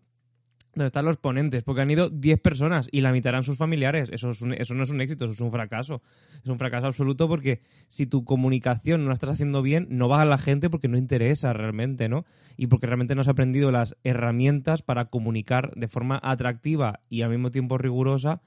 [0.75, 4.09] donde están los ponentes, porque han ido 10 personas y la mitad eran sus familiares.
[4.11, 6.01] Eso, es un- eso no es un éxito, eso es un fracaso.
[6.43, 10.23] Es un fracaso absoluto porque si tu comunicación no la estás haciendo bien, no va
[10.23, 12.25] a la gente porque no interesa realmente, ¿no?
[12.57, 17.29] Y porque realmente no has aprendido las herramientas para comunicar de forma atractiva y al
[17.29, 18.41] mismo tiempo rigurosa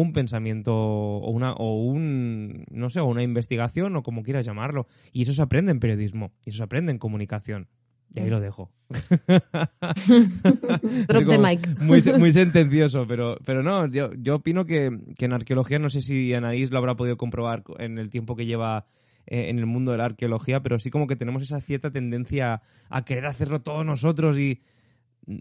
[0.00, 4.86] un pensamiento o una o un no sé o una investigación o como quieras llamarlo.
[5.12, 7.68] Y eso se aprende en periodismo y eso se aprende en comunicación.
[8.14, 8.70] Y ahí lo dejo.
[11.08, 11.60] Drop the mic.
[11.80, 16.00] Muy, muy sentencioso, pero, pero no, yo, yo opino que, que en arqueología, no sé
[16.00, 18.86] si Anaís lo habrá podido comprobar co- en el tiempo que lleva
[19.26, 22.62] eh, en el mundo de la arqueología, pero sí como que tenemos esa cierta tendencia
[22.88, 24.62] a querer hacerlo todos nosotros y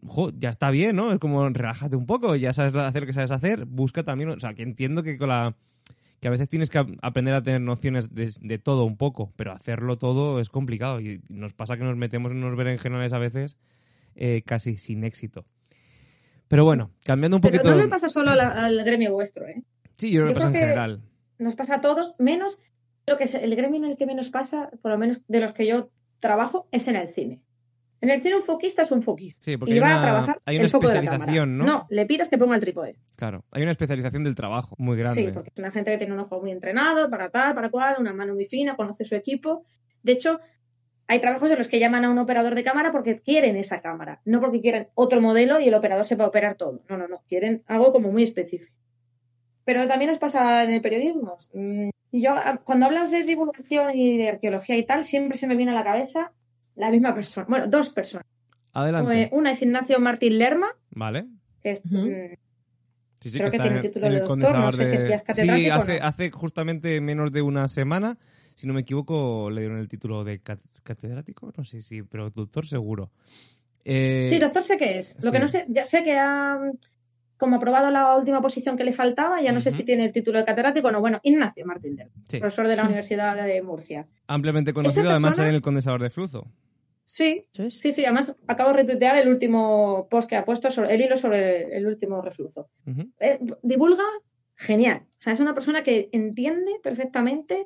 [0.05, 1.11] jo, ya está bien, ¿no?
[1.11, 4.39] Es como relájate un poco, ya sabes hacer lo que sabes hacer, busca también, o
[4.39, 5.55] sea, que entiendo que con la
[6.19, 9.31] que a veces tienes que ap- aprender a tener nociones de, de todo un poco,
[9.35, 13.19] pero hacerlo todo es complicado y nos pasa que nos metemos en unos berenjenales a
[13.19, 13.55] veces
[14.15, 15.45] eh, casi sin éxito.
[16.47, 17.75] Pero bueno, cambiando un Pero poquito...
[17.75, 19.61] no le pasa solo la- al gremio vuestro, ¿eh?
[19.97, 21.01] Sí, yo creo yo pasa en creo que- general.
[21.39, 22.59] Nos pasa a todos, menos
[23.05, 25.67] lo que el gremio en el que menos pasa, por lo menos de los que
[25.67, 27.41] yo trabajo, es en el cine.
[27.99, 29.41] En el cine un foquista es un foquista.
[29.43, 31.57] Sí, porque y hay va una, a trabajar hay una el foco de la especialización.
[31.57, 31.65] ¿no?
[31.65, 32.95] No, le pidas que ponga el trípode.
[33.15, 35.25] Claro, hay una especialización del trabajo muy grande.
[35.25, 37.95] Sí, porque es una gente que tiene un ojo muy entrenado, para tal, para cual,
[37.99, 39.63] una mano muy fina, conoce su equipo.
[40.03, 40.39] De hecho,
[41.07, 44.21] hay trabajos en los que llaman a un operador de cámara porque quieren esa cámara,
[44.25, 46.83] no porque quieren otro modelo y el operador sepa operar todo.
[46.89, 48.71] No, no, no, quieren algo como muy específico.
[49.65, 51.37] Pero también nos pasa en el periodismo.
[51.53, 55.71] Mm, Yo, cuando hablas de divulgación y de arqueología y tal, siempre se me viene
[55.71, 56.31] a la cabeza
[56.77, 57.45] la misma persona.
[57.49, 58.25] Bueno, dos personas.
[58.73, 59.21] Adelante.
[59.23, 61.25] Eh, Una es Ignacio Martín Lerma, Vale.
[61.61, 62.07] que es, mm,
[63.19, 64.95] Sí, sí, Creo que tiene en- título en de el doctor, no sé si de-
[65.15, 66.05] es Sí, catedrático o hace, no.
[66.05, 68.15] hace justamente menos de una semana,
[68.53, 72.29] si no me equivoco, le dieron el título de cat- catedrático, no sé si, pero
[72.29, 73.11] doctor seguro.
[73.83, 75.15] Eh, Sí, doctor sé que es.
[75.15, 75.31] Lo sí.
[75.31, 76.59] que no sé, ya sé que ha,
[77.37, 80.39] como aprobado la última posición que le faltaba, ya no sé si tiene el título
[80.39, 80.99] de catedrático o no.
[80.99, 82.39] Bueno, Ignacio Martín del, Sí.
[82.39, 84.07] profesor de la Universidad de Murcia.
[84.27, 86.47] Ampliamente conocido, Esa además, persona- en el condensador de flujo.
[87.03, 88.03] Sí, sí, sí.
[88.03, 91.87] Además, acabo de retuitear el último post que ha puesto, sobre, el hilo sobre el
[91.87, 92.69] último reflujo.
[93.19, 94.03] Eh, divulga
[94.55, 95.03] genial.
[95.05, 97.65] O sea, es una persona que entiende perfectamente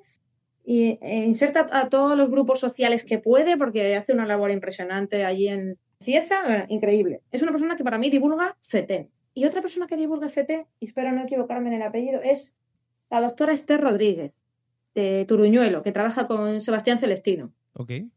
[0.63, 5.25] y e inserta a todos los grupos sociales que puede porque hace una labor impresionante
[5.25, 7.21] allí en Cieza, eh, increíble.
[7.31, 9.09] Es una persona que para mí divulga FETEN.
[9.33, 12.55] Y otra persona que divulga FETEN, y espero no equivocarme en el apellido, es
[13.09, 14.33] la doctora Esther Rodríguez,
[14.93, 17.51] de Turuñuelo, que trabaja con Sebastián Celestino.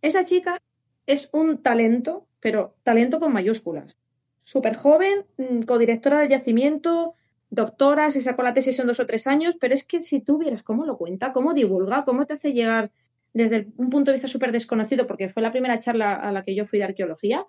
[0.03, 0.61] Esa chica
[1.07, 3.97] es un talento, pero talento con mayúsculas.
[4.43, 7.15] Súper joven, mm, codirectora del yacimiento,
[7.51, 10.39] doctora, se sacó la tesis en dos o tres años, pero es que si tú
[10.39, 12.91] vieras cómo lo cuenta, cómo divulga, cómo te hace llegar
[13.33, 16.55] desde un punto de vista súper desconocido, porque fue la primera charla a la que
[16.55, 17.47] yo fui de arqueología.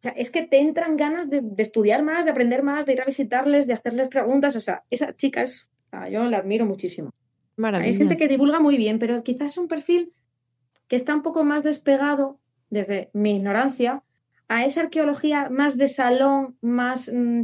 [0.00, 2.94] O sea, es que te entran ganas de, de estudiar más, de aprender más, de
[2.94, 4.56] ir a visitarles, de hacerles preguntas.
[4.56, 5.68] O sea, esa chica es,
[6.10, 7.12] yo la admiro muchísimo.
[7.56, 7.90] Maravilla.
[7.90, 10.14] Hay gente que divulga muy bien, pero quizás es un perfil
[10.88, 14.02] que está un poco más despegado, desde mi ignorancia,
[14.48, 17.42] a esa arqueología más de salón, más mm,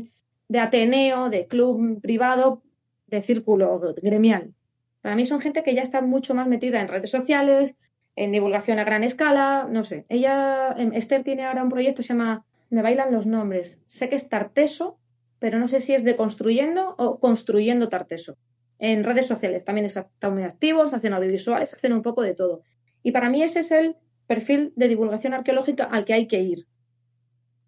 [0.49, 2.63] de Ateneo, de club privado,
[3.07, 4.55] de círculo gremial.
[5.03, 7.77] Para mí son gente que ya está mucho más metida en redes sociales,
[8.17, 10.07] en divulgación a gran escala, no sé.
[10.09, 14.09] Ella, em, Esther tiene ahora un proyecto que se llama, me bailan los nombres, sé
[14.09, 14.99] que es Tarteso,
[15.39, 18.37] pero no sé si es de construyendo o construyendo Tarteso
[18.79, 22.61] en redes sociales también están muy activos, hacen audiovisuales, hacen un poco de todo.
[23.03, 26.67] Y para mí ese es el perfil de divulgación arqueológica al que hay que ir.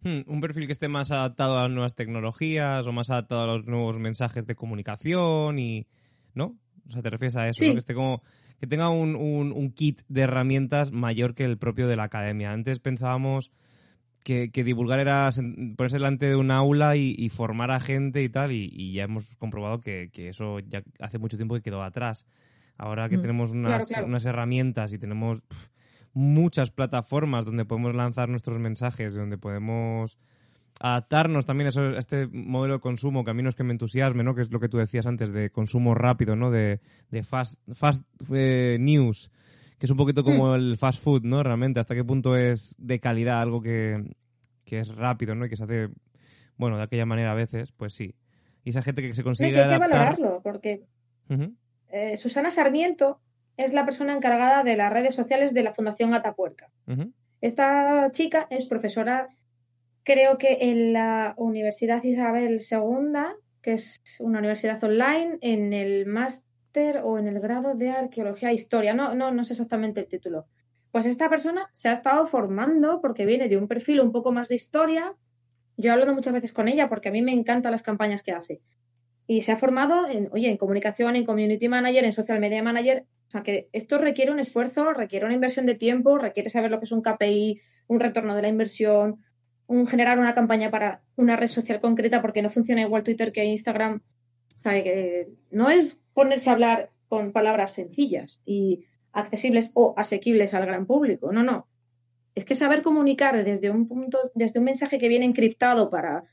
[0.02, 3.46] Hmm, Un perfil que esté más adaptado a las nuevas tecnologías o más adaptado a
[3.46, 5.86] los nuevos mensajes de comunicación y...
[6.34, 6.56] ¿No?
[6.86, 7.68] O sea, te refieres a eso, Sí.
[7.68, 7.72] ¿no?
[7.74, 8.22] Que esté como...
[8.60, 12.52] Que tenga un, un- un kit de herramientas mayor que el propio de la academia.
[12.52, 13.50] Antes pensábamos
[14.24, 15.30] que, que divulgar era
[15.76, 19.04] ponerse delante de un aula y, y formar a gente y tal, y, y ya
[19.04, 22.26] hemos comprobado que, que eso ya hace mucho tiempo que quedó atrás.
[22.76, 23.22] Ahora que Mm.
[23.22, 24.06] tenemos unas, claro.
[24.06, 25.40] unas herramientas y tenemos
[26.12, 30.18] muchas plataformas donde podemos lanzar nuestros mensajes, donde podemos
[30.80, 33.64] adaptarnos también a, eso- a este modelo de consumo que a mí no es que
[33.64, 34.34] me entusiasme, ¿no?
[34.34, 36.50] Que es lo que tú decías antes de consumo rápido, ¿no?
[36.50, 39.30] De, de fast, fast eh, news,
[39.78, 41.42] que es un poquito como el fast food, ¿no?
[41.42, 44.14] Realmente, hasta qué punto es de calidad algo que,
[44.64, 45.46] que es rápido, ¿no?
[45.46, 45.88] Y que se hace,
[46.56, 48.14] bueno, de aquella manera a veces, pues sí.
[48.64, 49.90] Y esa gente que se consigue hay que adaptar...
[49.90, 50.82] valorarlo, porque
[51.90, 53.20] eh, Susana Sarmiento
[53.56, 56.70] es la persona encargada de las redes sociales de la Fundación Atapuerca.
[57.40, 59.28] Esta chica es profesora,
[60.08, 63.20] creo que en la Universidad Isabel II,
[63.60, 68.54] que es una universidad online, en el máster o en el grado de Arqueología e
[68.54, 68.94] Historia.
[68.94, 70.46] No, no, no sé exactamente el título.
[70.92, 74.48] Pues esta persona se ha estado formando porque viene de un perfil un poco más
[74.48, 75.14] de historia.
[75.76, 78.32] Yo he hablado muchas veces con ella porque a mí me encantan las campañas que
[78.32, 78.62] hace.
[79.26, 83.04] Y se ha formado en, oye, en comunicación, en community manager, en social media manager.
[83.26, 86.78] O sea que esto requiere un esfuerzo, requiere una inversión de tiempo, requiere saber lo
[86.78, 89.18] que es un KPI, un retorno de la inversión,
[89.68, 93.44] un generar una campaña para una red social concreta porque no funciona igual Twitter que
[93.44, 94.00] Instagram.
[94.58, 100.54] O sea, que no es ponerse a hablar con palabras sencillas y accesibles o asequibles
[100.54, 101.32] al gran público.
[101.32, 101.68] No, no.
[102.34, 106.24] Es que saber comunicar desde un punto, desde un mensaje que viene encriptado para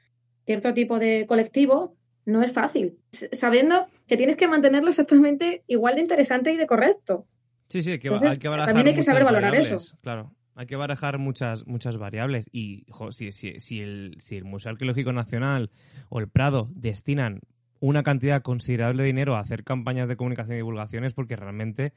[0.45, 1.95] cierto tipo de colectivo
[2.25, 2.97] no es fácil.
[3.11, 7.27] Sabiendo que tienes que mantenerlo exactamente igual de interesante y de correcto.
[7.67, 9.79] Sí, sí, hay que, Entonces, hay que también hay que saber valorar eso.
[10.01, 12.49] Claro, hay que barajar muchas, muchas variables.
[12.51, 15.69] Y jo, si, si, si, el, si el Museo Arqueológico Nacional
[16.09, 17.41] o el Prado destinan
[17.81, 21.93] una cantidad considerable de dinero a hacer campañas de comunicación y divulgación es porque realmente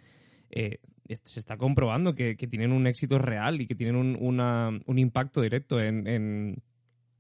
[0.51, 0.79] eh,
[1.25, 4.99] se está comprobando que, que tienen un éxito real y que tienen un, una- un
[4.99, 6.63] impacto directo en, en,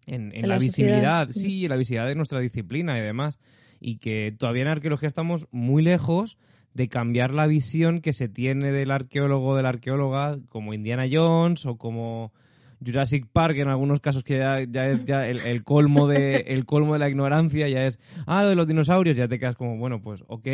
[0.06, 1.48] en- en En la, la visibilidad, sociedad.
[1.50, 3.38] sí, en la visibilidad de nuestra disciplina y demás.
[3.80, 6.36] Y que todavía en arqueología estamos muy lejos
[6.78, 11.06] de cambiar la visión que se tiene del arqueólogo o de la arqueóloga como Indiana
[11.10, 12.32] Jones o como
[12.84, 16.64] Jurassic Park en algunos casos que ya, ya es ya el, el colmo de el
[16.64, 19.76] colmo de la ignorancia ya es ah lo de los dinosaurios ya te quedas como
[19.76, 20.46] bueno pues ok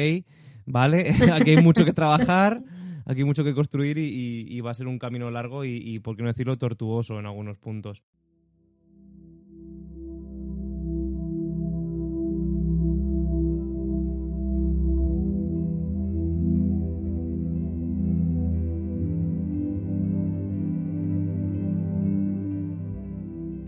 [0.64, 2.62] vale aquí hay mucho que trabajar
[3.04, 5.76] aquí hay mucho que construir y, y- y va a ser un camino largo y,
[5.76, 8.02] y por qué no decirlo tortuoso en algunos puntos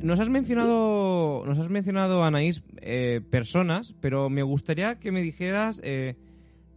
[0.07, 5.81] Nos has mencionado, nos has mencionado Anaís, eh, personas, pero me gustaría que me dijeras
[5.83, 6.15] eh,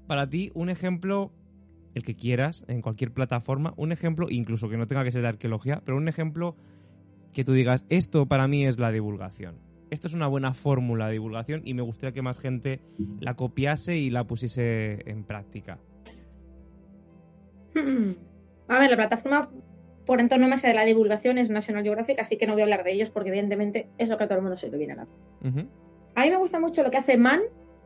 [0.07, 1.31] para ti un ejemplo,
[1.93, 5.27] el que quieras, en cualquier plataforma, un ejemplo, incluso que no tenga que ser de
[5.27, 6.55] arqueología, pero un ejemplo
[7.31, 9.59] que tú digas, esto para mí es la divulgación.
[9.91, 12.81] esto es una buena fórmula de divulgación y me gustaría que más gente
[13.19, 15.77] la copiase y la pusiese en práctica.
[18.67, 19.49] A ver, la plataforma
[20.09, 22.83] por entorno más de la divulgación es National Geographic, así que no voy a hablar
[22.83, 24.95] de ellos porque evidentemente es lo que a todo el mundo se le viene a
[24.95, 25.07] la.
[26.15, 27.41] A mí me gusta mucho lo que hace MAN,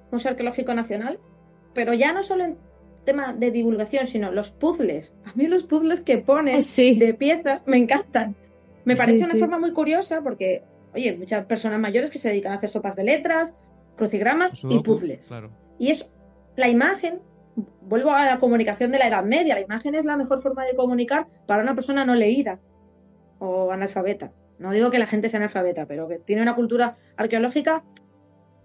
[0.09, 1.19] Museo Arqueológico Nacional,
[1.73, 2.55] pero ya no solo en
[3.03, 5.13] tema de divulgación, sino los puzzles.
[5.25, 8.37] A mí los puzzles que pones de piezas me encantan.
[8.85, 10.63] Me parece una forma muy curiosa porque,
[10.95, 13.57] oye, muchas personas mayores que se dedican a hacer sopas de letras,
[13.97, 15.29] crucigramas y puzzles.
[15.77, 16.09] Y es
[16.55, 17.19] la imagen,
[17.81, 20.75] vuelvo a la comunicación de la Edad Media, la imagen es la mejor forma de
[20.75, 22.59] comunicar para una persona no leída
[23.39, 24.31] o analfabeta.
[24.59, 27.83] No digo que la gente sea analfabeta, pero que tiene una cultura arqueológica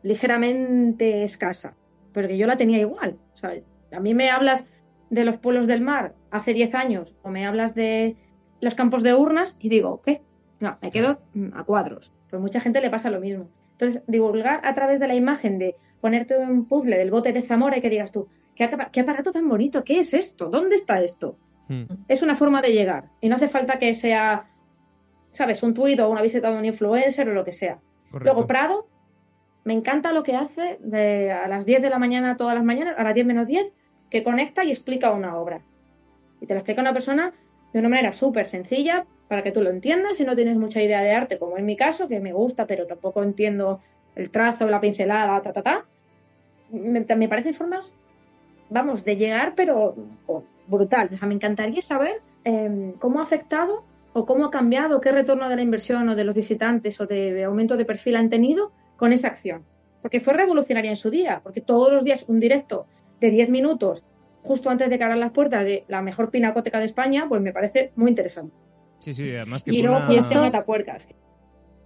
[0.02, 1.74] ligeramente escasa,
[2.12, 3.18] pero que yo la tenía igual.
[3.34, 3.52] O sea,
[3.92, 4.68] a mí me hablas
[5.10, 8.16] de los pueblos del mar hace 10 años o me hablas de
[8.60, 10.22] los campos de urnas y digo, ¿qué?
[10.60, 12.12] No, me quedo mm, a cuadros.
[12.30, 13.48] Pues mucha gente le pasa lo mismo.
[13.72, 17.78] Entonces, divulgar a través de la imagen de ponerte un puzzle del bote de Zamora
[17.78, 19.84] y que digas tú, ¿qué, aparato tan bonito?
[19.84, 20.48] ¿Qué es esto?
[20.48, 21.36] ¿Dónde está esto?
[21.68, 21.84] Hmm.
[22.08, 23.10] Es una forma de llegar.
[23.20, 24.50] Y no hace falta que sea,
[25.30, 25.62] ¿sabes?
[25.62, 27.78] Un tuit o una visita de un influencer o lo que sea.
[28.12, 28.88] Luego, Prado,
[29.64, 32.94] me encanta lo que hace de a las 10 de la mañana todas las mañanas,
[32.98, 33.72] a las 10 menos 10,
[34.10, 35.60] que conecta y explica una obra.
[36.40, 37.32] Y te la explica una persona
[37.72, 41.02] de una manera súper sencilla para que tú lo entiendas si no tienes mucha idea
[41.02, 43.80] de arte, como en mi caso, que me gusta, pero tampoco entiendo
[44.16, 45.84] el trazo, la pincelada, ta, ta, ta.
[46.70, 47.94] Me, me parecen formas,
[48.70, 49.94] vamos, de llegar, pero
[50.66, 51.10] brutal.
[51.12, 55.48] O sea, me encantaría saber em, cómo ha afectado o cómo ha cambiado, qué retorno
[55.48, 59.12] de la inversión o de los visitantes o de aumento de perfil han tenido con
[59.12, 59.64] esa acción.
[60.02, 62.86] Porque fue revolucionaria en su día, porque todos los días un directo
[63.20, 64.04] de 10 minutos
[64.42, 67.52] justo antes de que abran las puertas de la mejor pinacoteca de España, pues me
[67.52, 68.54] parece muy interesante.
[69.00, 71.08] Sí, sí, además que Y luego Fundación Atapuercas.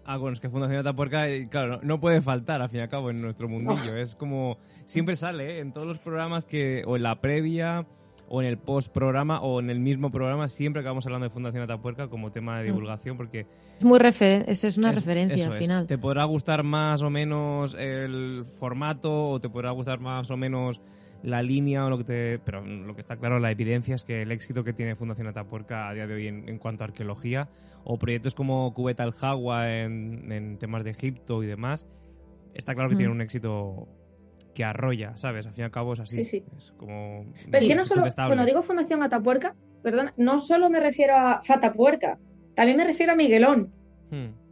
[0.05, 2.89] Ah, bueno, es que Fundación Atapuerca, eh, claro, no puede faltar, al fin y al
[2.89, 3.97] cabo, en nuestro mundillo.
[3.97, 5.59] Es como, siempre sale, ¿eh?
[5.61, 7.87] en todos los programas que, o en la previa,
[8.29, 11.63] o en el post programa, o en el mismo programa, siempre acabamos hablando de Fundación
[11.63, 12.67] Atapuerca como tema de mm.
[12.67, 13.47] divulgación, porque...
[13.79, 15.87] Es muy refer eso es una referencia al final.
[15.87, 20.81] Te podrá gustar más o menos el formato, o te podrá gustar más o menos
[21.23, 22.39] la línea o lo que te...
[22.39, 25.89] Pero lo que está claro, la evidencia es que el éxito que tiene Fundación Atapuerca
[25.89, 27.49] a día de hoy en, cuanto a arqueología
[27.85, 31.87] o proyectos como Cubeta al Jagua en, temas de Egipto y demás,
[32.55, 33.89] está claro que tiene un éxito
[34.55, 35.47] que arrolla, ¿sabes?
[35.47, 36.17] Al fin y al cabo es así.
[36.17, 36.45] Sí, sí.
[36.57, 37.25] Es como...
[37.51, 42.19] Pero yo no solo, cuando digo Fundación Atapuerca, perdón, no solo me refiero a Fatapuerca,
[42.55, 43.71] también me refiero a Miguelón.
[44.11, 44.43] Hmm.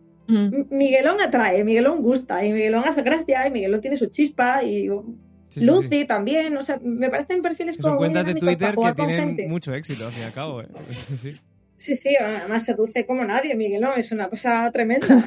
[0.70, 4.88] Miguelón atrae, Miguelón gusta, y Miguelón hace gracia, y Miguelón tiene su chispa, y
[5.56, 7.94] Lucy también, o sea, me parecen perfiles como.
[7.94, 10.62] Son cuentas de Twitter que tienen mucho éxito, al fin y al cabo.
[10.62, 10.68] ¿eh?
[11.20, 11.36] sí.
[11.80, 13.94] Sí, además seduce como nadie, Miguel, ¿no?
[13.94, 15.06] Es una cosa tremenda.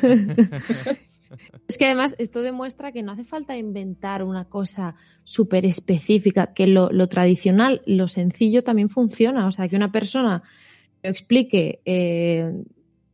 [1.68, 6.68] es que además esto demuestra que no hace falta inventar una cosa súper específica, que
[6.68, 9.48] lo, tradicional, lo sencillo también funciona.
[9.48, 10.44] O sea, que una persona
[11.02, 12.52] lo explique eh,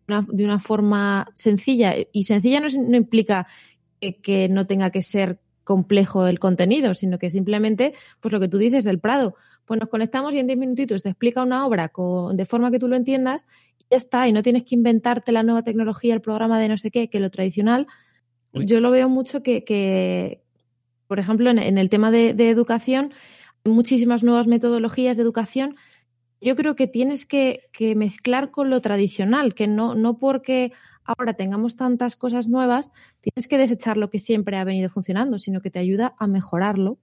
[0.07, 3.47] de una forma sencilla, y sencilla no, implica
[4.21, 8.57] que no tenga que ser complejo el contenido, sino que simplemente, pues lo que tú
[8.57, 9.35] dices del Prado,
[9.69, 12.79] pues nos conectamos y en 10 minutitos te explica una obra con, de forma que
[12.79, 13.45] tú lo entiendas
[13.77, 16.75] y ya está, y no tienes que inventarte la nueva tecnología, el programa de no
[16.75, 17.85] sé qué, que lo tradicional,
[18.51, 20.41] yo lo veo mucho que,
[21.05, 23.13] por ejemplo, en, el tema de, de educación,
[23.63, 25.75] hay muchísimas nuevas metodologías de educación.
[26.41, 30.71] Yo creo que tienes que, que, mezclar con lo tradicional, que no, no porque
[31.03, 35.61] ahora tengamos tantas cosas nuevas, tienes que desechar lo que siempre ha venido funcionando, sino
[35.61, 36.97] que te ayuda a mejorarlo.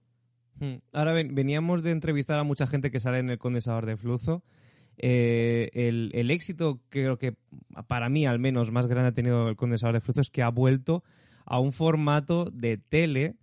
[0.59, 0.75] Hmm.
[0.93, 4.43] Ahora veníamos de entrevistar a mucha gente que sale en el condensador de flujo.
[4.97, 7.35] Eh, el, éxito creo que
[7.87, 10.49] para mí al menos más grande ha tenido el condensador de flujo es que ha
[10.49, 11.03] vuelto
[11.45, 13.35] a un formato de tele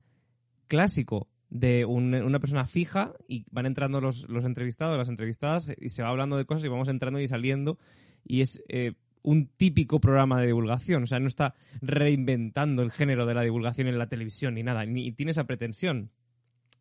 [0.67, 6.03] clásico de una persona fija y van entrando los, los, entrevistados, las entrevistadas y se
[6.03, 7.79] va hablando de cosas y vamos entrando y saliendo
[8.25, 13.25] y es eh, un típico programa de divulgación, o sea, no está reinventando el género
[13.25, 16.11] de la divulgación en la televisión ni nada, ni tiene esa pretensión.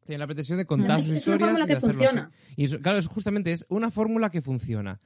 [0.05, 2.19] Tiene la pretensión de contar sus historias y de hacerlo así.
[2.55, 4.99] Y claro, es justamente es una fórmula que funciona.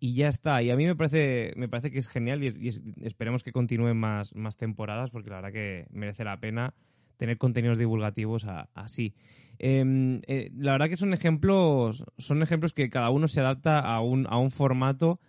[0.00, 0.62] Y ya está.
[0.62, 2.68] Y a mí me parece, me parece que es genial y,
[3.02, 6.74] esperemos que continúen más, más temporadas porque la verdad que merece la pena
[7.16, 9.14] tener contenidos divulgativos así.
[9.58, 14.00] Em, eh, la verdad que son ejemplos, son ejemplos que cada uno se adapta a
[14.00, 15.20] un, a un formato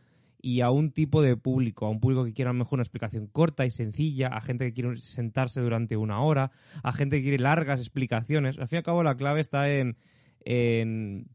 [0.46, 2.84] y a un tipo de público, a un público que quiere a lo mejor una
[2.84, 6.52] explicación corta y sencilla, a gente que quiere sentarse durante una hora,
[6.84, 8.60] a gente que quiere largas explicaciones.
[8.60, 9.98] Al fin y al cabo la clave está en,
[10.42, 11.26] en,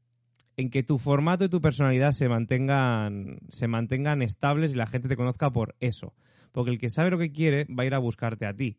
[0.71, 5.17] que tu formato y tu personalidad se mantengan, se mantengan estables y la gente te
[5.17, 6.15] conozca por eso.
[6.53, 8.77] Porque el que sabe lo que quiere va a ir a buscarte a ti.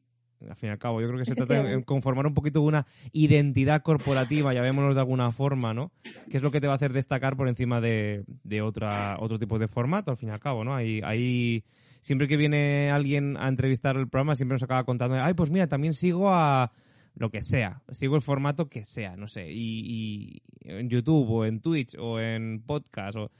[0.49, 1.01] Al fin y al cabo.
[1.01, 4.99] Yo creo que se trata de conformar un poquito de una identidad corporativa, llamémoslo de
[4.99, 5.91] alguna forma, ¿no?
[6.29, 9.37] Que es lo que te va a hacer destacar por encima de, de otra, otro
[9.39, 10.75] tipo de formato, al fin y al cabo, ¿no?
[10.75, 11.63] Hay, hay,
[12.01, 15.67] siempre que viene alguien a entrevistar el programa, siempre nos acaba contando, ay, pues mira,
[15.67, 16.71] también sigo a
[17.15, 21.45] lo que sea, sigo el formato que sea, no sé, y, y en YouTube o
[21.45, 23.31] en Twitch o en podcast o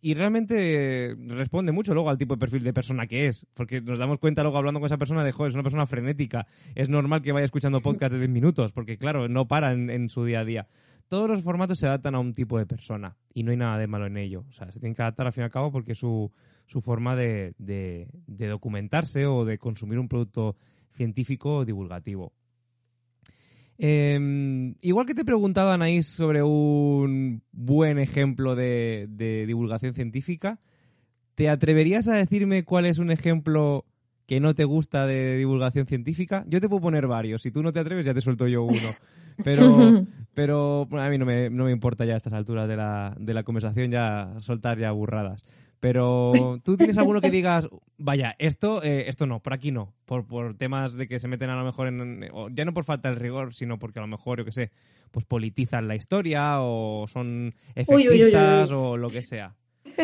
[0.00, 3.98] y realmente responde mucho luego al tipo de perfil de persona que es, porque nos
[3.98, 7.22] damos cuenta luego hablando con esa persona de, joder, es una persona frenética, es normal
[7.22, 10.44] que vaya escuchando podcast de 10 minutos, porque claro, no para en, su día a
[10.44, 10.66] día.
[11.08, 13.88] Todos los formatos se adaptan a un tipo de persona y no hay nada de
[13.88, 14.44] malo en ello.
[14.48, 16.30] O sea, se tienen que adaptar al fin y al cabo porque es su,
[16.66, 20.56] su forma de, de, de documentarse o de consumir un producto
[20.92, 22.32] científico o divulgativo.
[23.82, 29.08] Eh, igual que te he preguntado, Anaís, sobre un buen ejemplo de,
[29.46, 30.58] divulgación científica,
[31.34, 33.86] ¿te atreverías a decirme cuál es un ejemplo
[34.26, 36.44] que no te gusta de divulgación científica?
[36.46, 37.40] Yo te puedo poner varios.
[37.40, 38.76] Si tú no te atreves, ya te suelto yo uno.
[39.42, 40.04] Pero,
[40.34, 43.32] pero a mí no me, no me importa ya a estas alturas de la, de
[43.32, 45.46] la conversación ya soltar ya burradas.
[45.80, 46.32] Pero
[46.64, 50.56] tú tienes alguno que digas, vaya, esto, eh, esto no, por aquí no, por, por
[50.56, 53.54] temas de que se meten a lo mejor en, ya no por falta de rigor,
[53.54, 54.70] sino porque a lo mejor, yo qué sé,
[55.10, 59.56] pues politizan la historia o son efectistas o lo que sea.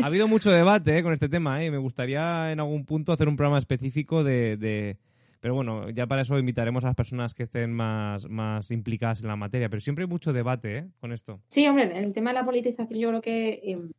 [0.03, 1.67] Ha habido mucho debate eh, con este tema ¿eh?
[1.67, 4.97] y me gustaría en algún punto hacer un programa específico de, de,
[5.41, 9.29] Pero bueno, ya para eso invitaremos a las personas que estén más, más implicadas en
[9.29, 10.89] la materia, pero siempre hay mucho debate ¿eh?
[11.01, 11.41] con esto.
[11.49, 13.91] Sí, hombre, en el tema de la politización yo creo que em,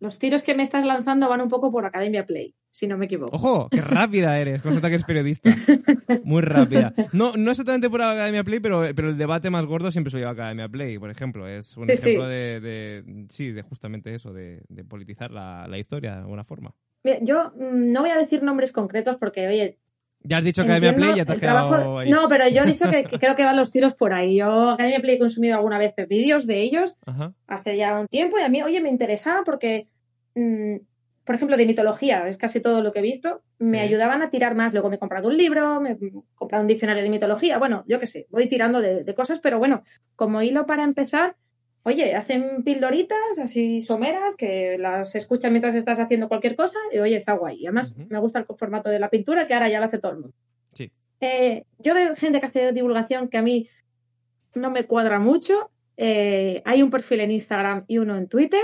[0.00, 3.06] los tiros que me estás lanzando van un poco por Academia Play, si no me
[3.06, 3.34] equivoco.
[3.34, 3.68] ¡Ojo!
[3.70, 4.62] ¡Qué rápida eres!
[4.62, 5.50] Constata que eres periodista.
[6.24, 6.92] Muy rápida.
[7.12, 10.30] No, no exactamente por Academia Play, pero, pero el debate más gordo siempre se lleva
[10.30, 11.48] a Academia Play, por ejemplo.
[11.48, 16.74] Es un ejemplo De, Sí, de justamente eso, de, politizar la, historia de alguna forma.
[17.22, 19.78] yo mm, no voy a decir nombres concretos porque, oye,
[20.22, 22.10] ya has dicho Academia Play, ya te has quedado ahí.
[22.10, 24.36] No, pero yo he dicho que, creo que van los tiros por ahí.
[24.36, 26.98] Yo Academia Play he consumido alguna vez vídeos de ellos
[27.46, 29.86] hace ya un tiempo y a mí, oye, me interesaba porque,
[30.34, 30.76] mm,
[31.24, 34.54] por ejemplo, de mitología, es casi todo lo que he visto, me ayudaban a tirar
[34.54, 34.72] más.
[34.72, 35.98] Luego me he comprado un libro, me he
[36.34, 37.58] comprado un diccionario de mitología.
[37.58, 39.82] Bueno, yo qué sé, voy tirando de cosas, pero bueno,
[40.16, 41.36] como hilo para empezar,
[41.82, 47.16] oye, hacen pildoritas así someras que las escuchan mientras estás haciendo cualquier cosa y oye,
[47.16, 47.58] está guay.
[47.60, 50.12] Y además me gusta el formato de la pintura que ahora ya lo hace todo
[50.12, 50.36] el mundo.
[50.72, 50.90] Sí.
[51.20, 53.68] Eh, yo de gente que hace divulgación que a mí
[54.54, 58.62] no me cuadra mucho, eh, hay un perfil en Instagram y uno en Twitter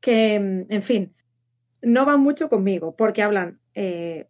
[0.00, 1.14] que, en fin,
[1.82, 4.26] no van mucho conmigo porque hablan eh,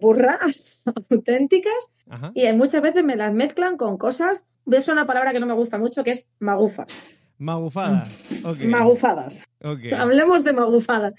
[0.00, 1.92] burras auténticas
[2.34, 5.78] y muchas veces me las mezclan con cosas es una palabra que no me gusta
[5.78, 7.04] mucho, que es magufas.
[7.38, 8.08] Magufadas.
[8.64, 9.44] Magufadas.
[9.60, 11.14] Hablemos de magufadas.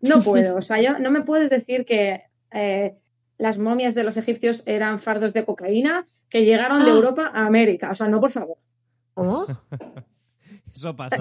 [0.00, 2.22] No puedo, o sea, yo no me puedes decir que
[2.52, 2.96] eh,
[3.36, 6.94] las momias de los egipcios eran fardos de cocaína que llegaron de ah.
[6.94, 7.90] Europa a América.
[7.90, 8.56] O sea, no, por favor.
[9.12, 9.46] ¿Cómo?
[10.74, 11.16] Eso pasa.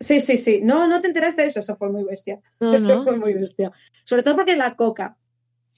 [0.00, 0.60] Sí, sí, sí.
[0.62, 1.60] No, no te enteraste de eso.
[1.60, 2.40] Eso fue muy bestia.
[2.60, 3.72] eso fue muy bestia.
[4.04, 5.16] Sobre todo porque la coca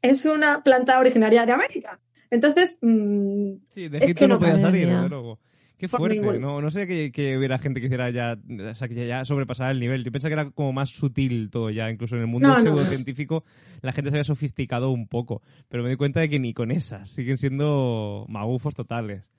[0.03, 2.01] es una planta originaria de América.
[2.30, 2.78] Entonces.
[2.80, 5.38] Mm, sí, de Egipto no, podía salir, luego.
[5.80, 8.36] Qué fuerte, no, no sé que, hubiera gente que hiciera ya,
[8.70, 10.05] o sea, que ya sobrepasara el nivel.
[10.05, 13.44] Yo pensaba que era como más sutil todo ya, incluso en el mundo pseudocientífico
[13.80, 15.40] la gente se había sofisticado un poco,
[15.70, 19.32] pero me di cuenta de que ni con esas, siguen siendo magufos totales.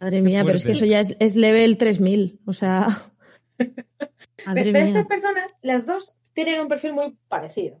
[0.00, 3.10] Madre mía, pero es que eso ya es, es level 3000, o sea...
[3.58, 7.78] pero estas personas, las dos, tienen un perfil muy parecido.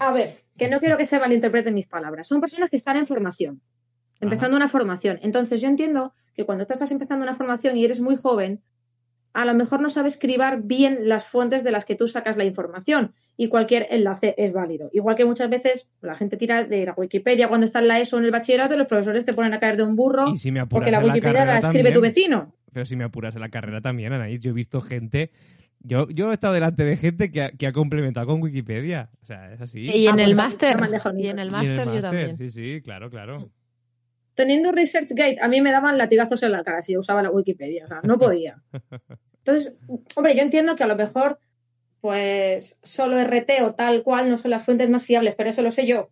[0.00, 2.28] A ver, que no quiero que se malinterpreten mis palabras.
[2.28, 3.60] Son personas que están en formación,
[4.20, 5.18] empezando una formación.
[5.22, 8.62] Entonces, yo entiendo que cuando tú estás empezando una formación y eres muy joven,
[9.34, 12.44] a lo mejor no sabes escribir bien las fuentes de las que tú sacas la
[12.44, 14.90] información y cualquier enlace es válido.
[14.92, 18.16] Igual que muchas veces la gente tira de la Wikipedia cuando está en la ESO
[18.16, 20.32] o en el bachillerato y los profesores te ponen a caer de un burro
[20.68, 22.52] porque la Wikipedia la, escribe tu vecino.
[22.72, 25.30] Pero si me apuras en la carrera también, Anaís, yo he visto gente
[25.80, 29.10] yo, yo he estado delante de gente que ha, que ha complementado con Wikipedia.
[29.22, 29.88] O sea, es así.
[29.88, 30.76] Y en el máster.
[31.16, 32.36] Y en el máster yo también.
[32.38, 33.50] Sí, sí, claro, claro.
[34.34, 37.84] Teniendo ResearchGate, a mí me daban latigazos en la cara si yo usaba la Wikipedia.
[37.84, 38.62] O sea, no podía.
[39.38, 39.76] Entonces,
[40.14, 41.38] hombre, yo entiendo que a lo mejor,
[42.00, 45.70] pues, solo RT o tal cual no son las fuentes más fiables, pero eso lo
[45.70, 46.10] sé yo.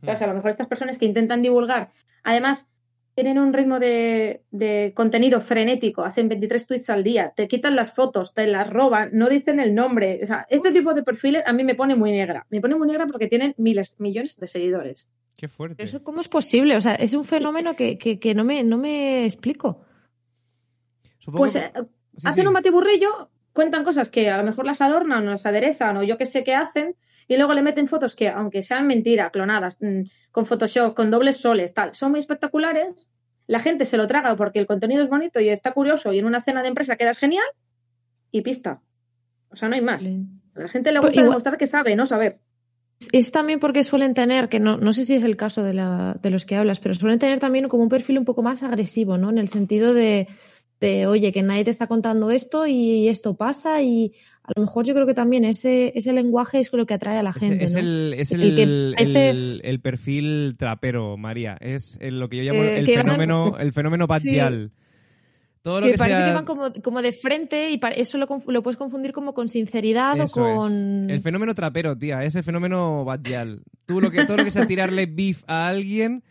[0.00, 1.90] Entonces, a lo mejor estas personas que intentan divulgar,
[2.22, 2.68] además,
[3.16, 8.34] tienen un ritmo de, contenido frenético, hacen 23 tweets al día, te quitan las fotos,
[8.34, 10.20] te las roban, no dicen el nombre.
[10.22, 12.46] O sea, este tipo de perfiles a mí me pone muy negra.
[12.50, 15.08] Me pone muy negra porque tienen miles, millones de seguidores.
[15.34, 15.82] Qué fuerte.
[15.82, 16.76] ¿Eso cómo es posible?
[16.76, 19.80] O sea, es un fenómeno que, no, me, no me explico.
[21.24, 21.72] pues eh,
[22.22, 26.02] hacen un batiburrillo, cuentan cosas que a lo mejor las adornan o las aderezan o
[26.02, 26.96] yo qué sé qué hacen
[27.28, 31.38] y luego le meten fotos que, aunque sean mentiras, clonadas, mm, con Photoshop, con dobles
[31.38, 33.10] soles, tal, son muy espectaculares,
[33.46, 36.26] la gente se lo traga porque el contenido es bonito y está curioso y en
[36.26, 37.46] una cena de empresa quedas genial
[38.32, 38.80] y pista.
[39.50, 40.04] O sea, no hay más.
[40.06, 42.38] A la gente le Pues gusta igual- demostrar que sabe, no saber.
[43.12, 46.16] Es también porque suelen tener, que no, no sé si es el caso de, la,
[46.22, 49.18] de los que hablas, pero suelen tener también como un perfil un poco más agresivo,
[49.18, 49.28] ¿no?
[49.30, 50.28] En el sentido de,
[50.80, 54.12] de, oye, que nadie te está contando esto y esto pasa y
[54.42, 57.22] a lo mejor yo creo que también ese, ese lenguaje es lo que atrae a
[57.22, 57.80] la gente, es ¿no?
[57.80, 61.56] el, es El el, perfil trapero, María.
[61.60, 64.30] Es lo que yo llamo Eh, el, que van- fenómeno, el fenómeno Sí.
[64.32, 64.70] gyal.
[65.62, 66.26] Todo lo que que, parece sea...
[66.28, 70.16] que van como, como de frente y eso lo, lo puedes confundir como con sinceridad
[70.20, 71.10] Eso o con...
[71.10, 71.14] es.
[71.16, 72.22] El fenómeno trapero, tía.
[72.22, 73.62] Es el fenómeno bad gyal.
[73.84, 76.22] Tú lo que, todo lo que sea tirarle beef a alguien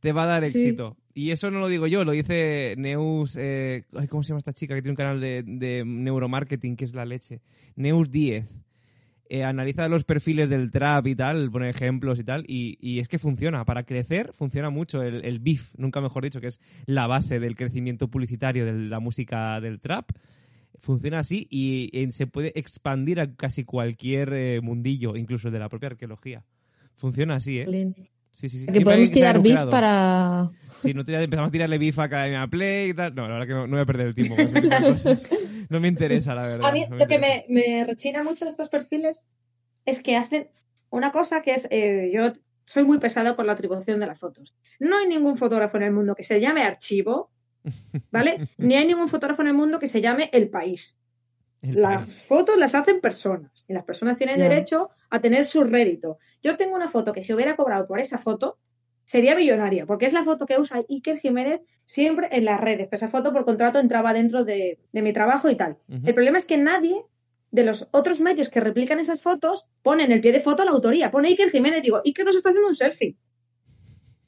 [0.00, 0.58] te va a dar Sí.
[0.58, 0.98] éxito.
[1.14, 3.36] Y eso no lo digo yo, lo dice Neus...
[3.36, 7.04] eh, ¿Cómo se llama esta chica que tiene un canal de, neuromarketing que es la
[7.04, 7.40] leche?
[7.76, 8.46] Neus 10.
[9.28, 13.18] Eh, analiza los perfiles del trap y tal, pone ejemplos y tal, y, es que
[13.18, 13.64] funciona.
[13.64, 17.56] Para crecer funciona mucho el, el beef, nunca mejor dicho, que es la base del
[17.56, 20.10] crecimiento publicitario de la música del trap.
[20.78, 25.68] Funciona así y, se puede expandir a casi cualquier eh, mundillo, incluso el de la
[25.68, 26.44] propia arqueología.
[26.94, 27.94] Funciona así, ¿eh?
[28.32, 28.66] Sí, sí, sí.
[28.66, 30.50] Que podemos que tirar beef para...
[30.80, 33.14] Sí, no te- empezamos a tirarle beef a Academia Play y tal.
[33.14, 34.82] No, la verdad que no, no voy a perder el tiempo con ese tipo de
[34.90, 35.28] cosas.
[35.68, 36.68] No me interesa, la verdad.
[36.68, 39.24] A mí no lo que me, me rechina mucho de estos perfiles
[39.84, 40.48] es que hacen
[40.90, 42.32] una cosa que es, eh, yo
[42.64, 44.54] soy muy pesado con la atribución de las fotos.
[44.80, 47.30] No hay ningún fotógrafo en el mundo que se llame archivo,
[48.10, 48.48] ¿vale?
[48.58, 50.96] Ni hay ningún fotógrafo en el mundo que se llame el país.
[51.62, 52.22] El Las país.
[52.24, 56.18] fotos las hacen personas y las personas tienen derecho a tener su rédito.
[56.42, 58.58] Yo tengo una foto que si hubiera cobrado por esa foto
[59.04, 62.88] sería billonaria, porque es la foto que usa Iker Jiménez siempre en las redes.
[62.88, 65.78] Pero esa foto por contrato entraba dentro de, de mi trabajo y tal.
[65.88, 67.04] El problema es que nadie
[67.52, 70.70] de los otros medios que replican esas fotos pone en el pie de foto la
[70.72, 71.10] autoría.
[71.10, 71.82] Pone Iker Jiménez.
[71.82, 73.16] Digo, Iker nos está haciendo un selfie.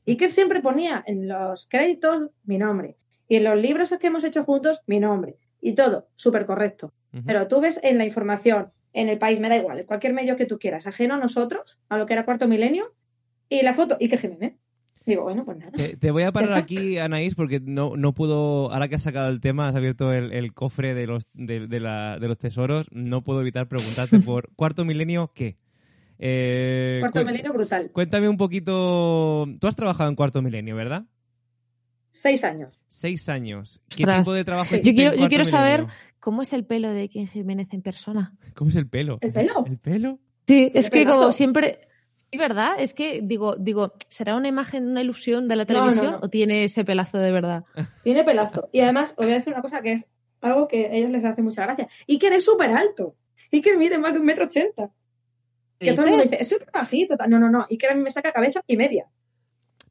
[0.07, 2.97] Iker siempre ponía en los créditos mi nombre.
[3.26, 5.39] Y en los libros que hemos hecho juntos, mi nombre.
[5.61, 6.93] Y todo, súper correcto.
[7.26, 10.36] Pero tú ves en la información, en el país, me da igual, en cualquier medio
[10.36, 12.92] que tú quieras, ajeno a nosotros, a lo que era cuarto milenio,
[13.48, 14.54] y la foto, Iker Jiménez.
[15.06, 15.70] Digo, bueno, pues nada.
[15.72, 19.28] Te, te voy a parar aquí, Anaís, porque no, no puedo, ahora que has sacado
[19.28, 22.86] el tema, has abierto el, el cofre de los, de, de la- de los tesoros,
[22.90, 25.56] no puedo evitar preguntarte por cuarto milenio, ¿qué?
[26.18, 27.90] Eh, Cuarto milenio brutal.
[27.92, 31.04] Cuéntame un poquito, tú has trabajado en cuarto milenio, ¿verdad?
[32.12, 32.80] Seis años.
[32.88, 33.82] Seis años.
[33.88, 34.20] ¿Qué Ostras.
[34.22, 35.86] tipo de trabajo Yo hiciste en quiero- yo quiero saber-?
[36.25, 38.33] ¿Cómo es el pelo de Iker Jiménez en persona?
[38.55, 39.18] ¿Cómo es el pelo?
[39.20, 39.62] ¿El pelo?
[39.66, 40.18] ¿El pelo?
[40.47, 41.81] Sí, es que como siempre...
[42.14, 42.77] Sí, ¿verdad?
[42.79, 46.20] Es que digo, digo, ¿será una imagen, una ilusión de la No, no, televisión no.
[46.22, 47.64] o tiene ese pelazo de verdad?
[48.05, 48.70] Tiene pelazo.
[48.72, 50.09] Y además, os voy a decir una cosa que es
[50.41, 51.89] algo que a ellos les hace mucha gracia.
[52.09, 53.16] Iker es súper alto.
[53.53, 54.91] Iker mide más de un metro ochenta.
[55.79, 57.16] Que todo el mundo dice, es súper bajito.
[57.29, 57.66] No, no, no.
[57.68, 59.11] Iker a mí me saca cabeza y media.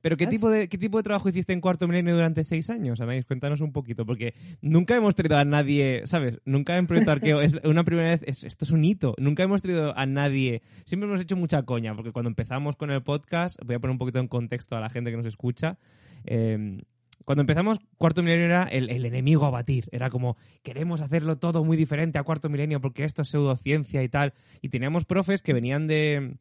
[0.03, 2.99] ¿Pero qué tipo, de, qué tipo de trabajo hiciste en Cuarto Milenio durante seis años,
[2.99, 3.23] Anaís?
[3.25, 6.39] Cuéntanos un poquito, porque nunca hemos traído a nadie, ¿sabes?
[6.43, 9.61] Nunca en Proyecto Arqueo, es una primera vez, es- esto es un hito, nunca hemos
[9.61, 13.75] traído a nadie, siempre hemos hecho mucha coña, porque cuando empezamos con el podcast, voy
[13.75, 15.77] a poner un poquito en contexto a la gente que nos escucha,
[16.25, 16.81] eh,
[17.25, 19.87] cuando empezamos, Cuarto Milenio era el, el enemigo a batir.
[19.93, 24.09] Era como, queremos hacerlo todo muy diferente a Cuarto Milenio porque esto es pseudociencia y
[24.09, 24.33] tal.
[24.61, 26.35] Y teníamos profes que venían de,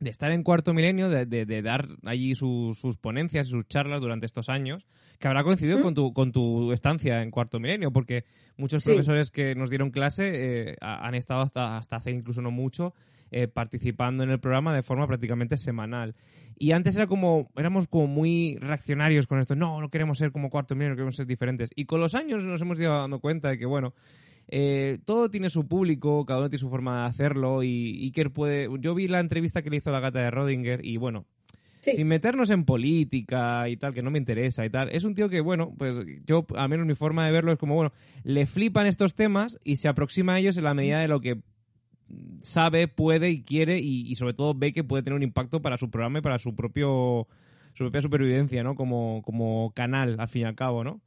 [0.00, 3.68] de estar en Cuarto Milenio, de, de- de dar allí sus, sus ponencias y sus
[3.68, 4.86] charlas durante estos años,
[5.18, 5.82] que habrá coincidido ¿Mm?
[5.82, 8.24] con, tu, con tu estancia en Cuarto Milenio, porque
[8.56, 8.88] muchos Sí.
[8.90, 10.30] profesores que nos dieron clase
[10.70, 12.94] eh, ha- han estado hasta, hasta hace incluso no mucho
[13.30, 16.16] eh, participando en el programa de forma prácticamente semanal.
[16.58, 19.54] Y antes era como, éramos como muy reaccionarios con esto.
[19.54, 21.70] No, no queremos ser como cuarto milenio, queremos ser diferentes.
[21.76, 23.94] Y con los años nos hemos ido dando cuenta de que, bueno,
[24.50, 27.62] eh, todo tiene su público, cada uno tiene su forma de hacerlo.
[27.62, 28.68] Y Iker puede.
[28.80, 31.24] Yo vi la entrevista que le hizo la gata de Rodinger y, bueno,
[31.80, 31.94] Sí.
[31.94, 34.90] sin meternos en política y tal, que no me interesa y tal.
[34.90, 35.96] Es un tío que, bueno, pues
[36.26, 37.92] yo, al menos mi forma de verlo es como, bueno,
[38.22, 41.40] le flipan estos temas y se aproxima a ellos en la medida de lo que
[42.42, 45.78] sabe, puede y quiere y, y sobre todo ve que puede tener un impacto para
[45.78, 47.28] su programa y para su propio
[47.72, 48.74] su propia supervivencia, ¿no?
[48.74, 51.00] Como, como canal, al fin y al cabo, ¿no?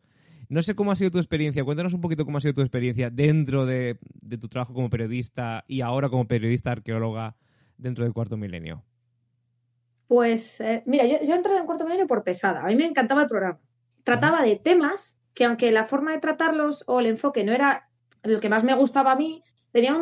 [0.50, 1.64] No sé cómo ha sido tu experiencia.
[1.64, 3.98] Cuéntanos un poquito cómo ha sido tu experiencia dentro de,
[4.39, 7.36] tu trabajo como periodista y ahora como periodista arqueóloga
[7.78, 8.84] dentro del cuarto milenio.
[10.08, 12.62] Pues, eh, mira, yo, entré en cuarto milenio por pesada.
[12.64, 13.60] A mí me encantaba el programa.
[14.04, 17.89] Trataba de temas que, aunque la forma de tratarlos o el enfoque no era
[18.22, 19.98] lo que más me gustaba a mí, tenía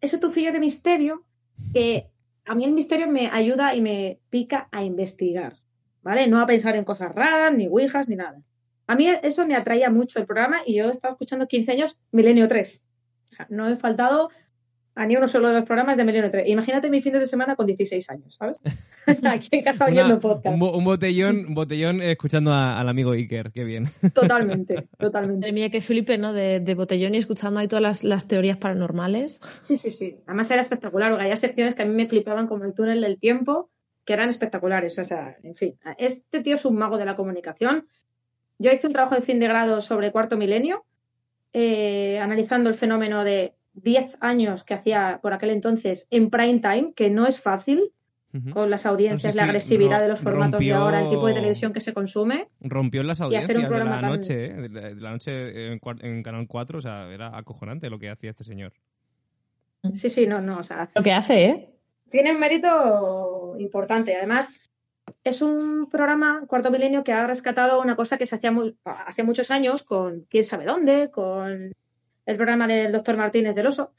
[0.00, 1.24] ese tufillo de misterio
[1.72, 2.10] que
[2.44, 5.56] a mí el misterio me ayuda y me pica a investigar,
[6.02, 6.26] ¿vale?
[6.28, 8.40] No a pensar en cosas raras, ni ouijas, ni nada.
[8.86, 11.96] A mí eso me atraía mucho el programa y yo he estado escuchando 15 años
[12.12, 12.82] Milenio 3.
[13.30, 14.30] O sea, no he faltado
[14.96, 16.48] a ni uno solo de los programas de Melino 3.
[16.48, 18.60] Imagínate mi fin de semana con 16 años, ¿sabes?
[19.24, 20.54] Aquí en casa oyendo podcast.
[20.60, 23.86] Un, botellón, un botellón escuchando al amigo Iker, qué bien.
[24.14, 25.40] Totalmente, totalmente.
[25.40, 26.32] Madre mía, qué flipe, ¿no?
[26.32, 29.40] De, botellón y escuchando ahí todas las, teorías paranormales.
[29.58, 30.16] Sí, sí, sí.
[30.26, 33.18] Además era espectacular, porque había secciones que a mí me flipaban como el túnel del
[33.18, 33.70] tiempo,
[34.04, 34.98] que eran espectaculares.
[34.98, 37.88] O sea, en fin, este tío es un mago de la comunicación.
[38.58, 40.84] Yo hice un trabajo de fin de grado sobre cuarto milenio,
[41.52, 46.92] eh, analizando el fenómeno de 10 años que hacía por aquel entonces en prime time,
[46.94, 47.92] que no es fácil
[48.50, 51.80] con las audiencias, la agresividad de los formatos de ahora, el tipo de televisión que
[51.80, 52.48] se consume.
[52.60, 54.68] Rompió las audiencias de la, noche, ¿eh?
[54.68, 58.72] de la noche en, Canal 4, o sea, era acojonante lo que hacía este señor.
[59.92, 60.90] Sí, sí, no, no, o sea...
[60.96, 61.70] Lo que hace, ¿eh?
[62.10, 64.16] Tiene un mérito importante.
[64.16, 64.52] Además,
[65.24, 68.52] es un programa, Cuarto Milenio, que ha rescatado una cosa que se hacía
[68.84, 71.72] hace muchos años con quién sabe dónde, con
[72.26, 73.92] el programa del doctor Martínez del Oso,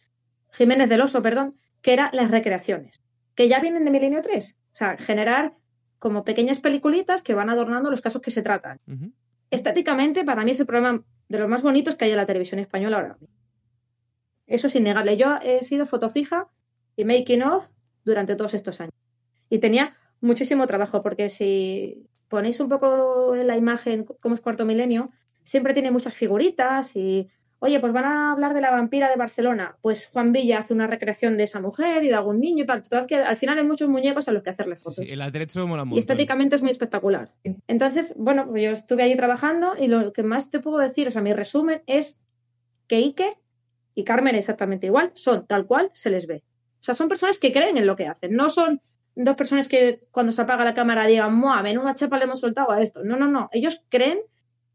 [0.52, 3.02] Jiménez del Oso, perdón, que era las recreaciones,
[3.36, 4.56] que ya vienen de Milenio 3.
[4.56, 5.54] O sea, generar
[6.00, 8.80] como pequeñas peliculitas que van adornando los casos que se tratan.
[9.50, 12.60] Estéticamente, para mí es el programa de los más bonitos que hay en la televisión
[12.60, 13.18] española ahora
[14.46, 15.18] Eso es innegable.
[15.18, 16.48] Yo he sido fotofija
[16.96, 17.68] y making of
[18.04, 18.94] durante todos estos años.
[19.50, 24.66] Y tenía muchísimo trabajo, porque si ponéis un poco en la imagen cómo es Cuarto
[24.66, 25.12] Milenio,
[25.44, 29.78] siempre tiene muchas figuritas y Oye, pues van a hablar de la vampira de Barcelona.
[29.82, 32.84] Pues Juan Villa hace una recreación de esa mujer y de algún niño y tal.
[32.84, 34.96] Total, que al final hay muchos muñecos a los que hacerle fotos.
[34.96, 35.96] Sí, el atrecho mola mucho.
[35.96, 37.34] Y estéticamente es muy espectacular.
[37.68, 41.12] Entonces, bueno, pues yo estuve allí trabajando y lo que más te puedo decir, o
[41.12, 42.20] sea, mi resumen es
[42.88, 43.34] que Iker
[43.96, 46.44] y Carmen exactamente igual, son tal cual se les ve.
[46.82, 48.34] O sea, son personas que creen en lo que hacen.
[48.34, 48.82] No son
[49.16, 52.72] dos personas que cuando se apaga la cámara digan, ¡Mua, menuda chapa le hemos soltado
[52.72, 53.04] a esto!
[53.04, 53.50] No, no, no.
[53.52, 54.20] Ellos creen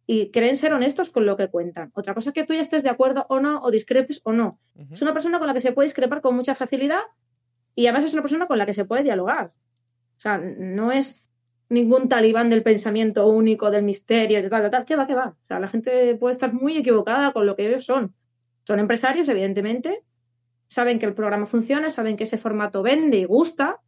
[0.06, 1.92] y creen ser honestos con lo que cuentan.
[1.94, 4.58] Otra cosa es que tú ya estés de acuerdo o no, o discrepes o no.
[4.90, 7.02] Es una persona con la que se puede discrepar con mucha facilidad
[7.74, 9.52] y además es una persona con la que se puede dialogar.
[10.16, 11.22] O sea, no es
[11.68, 14.84] ningún talibán del pensamiento único, del misterio, de tal, de tal.
[14.84, 15.36] ¿Qué va, qué va?
[15.42, 18.14] O sea, la gente puede estar muy equivocada con lo que ellos son.
[18.64, 20.02] Son empresarios, evidentemente.
[20.66, 23.80] Saben que el programa funciona, saben que ese formato vende y gusta.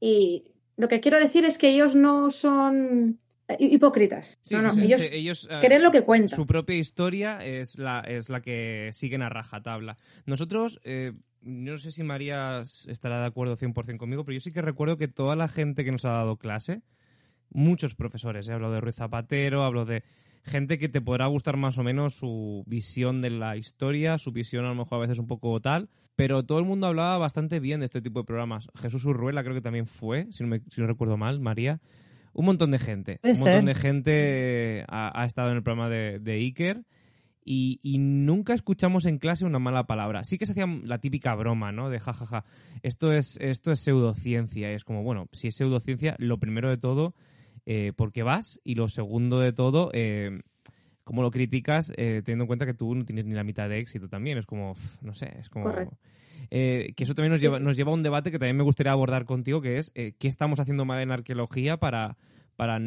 [0.00, 0.44] Y
[0.76, 3.18] lo que quiero decir es que ellos no son
[3.58, 4.38] hipócritas.
[4.50, 6.36] ellos, eh, creen lo que cuentan.
[6.36, 9.96] Su propia historia es la, es la que siguen a rajatabla.
[10.26, 11.12] Nosotros, eh,
[11.42, 15.08] no sé si María estará de acuerdo 100% conmigo, pero yo sí que recuerdo que
[15.08, 16.82] toda la gente que nos ha dado clase,
[17.50, 20.02] muchos profesores, he hablado de Ruiz Zapatero, hablo de
[20.42, 24.64] gente que te podrá gustar más o menos su visión de la historia, su visión
[24.64, 27.80] a lo mejor a veces un poco tal, pero todo el mundo hablaba bastante bien
[27.80, 28.68] de este tipo de programas.
[28.74, 31.80] Jesús Urruela creo que también fue, si no, me, si no recuerdo mal, María
[32.32, 33.20] un montón de gente.
[33.22, 36.84] un montón de gente ha, estado en el programa de, de Iker.
[37.42, 40.22] Y, nunca escuchamos en clase una mala palabra.
[40.22, 41.90] Sí que se hacía la típica broma, ¿no?
[41.90, 42.44] De jajaja,
[42.82, 44.70] esto es, esto es pseudociencia.
[44.70, 47.14] Y es como, bueno, si es pseudociencia, lo primero de todo,
[47.66, 48.60] eh, porque vas?
[48.64, 50.40] Y lo segundo de todo, eh,
[51.04, 53.78] ¿cómo lo criticas eh, teniendo en cuenta que tú no tienes ni la mitad de
[53.78, 54.38] éxito también?
[54.38, 55.72] Es como, no sé, es como...
[56.50, 58.92] Eh, que eso también nos, lleva, nos lleva a un debate que también me gustaría
[58.92, 62.16] abordar contigo, que es eh, qué estamos haciendo mal en arqueología para,
[62.56, 62.78] para...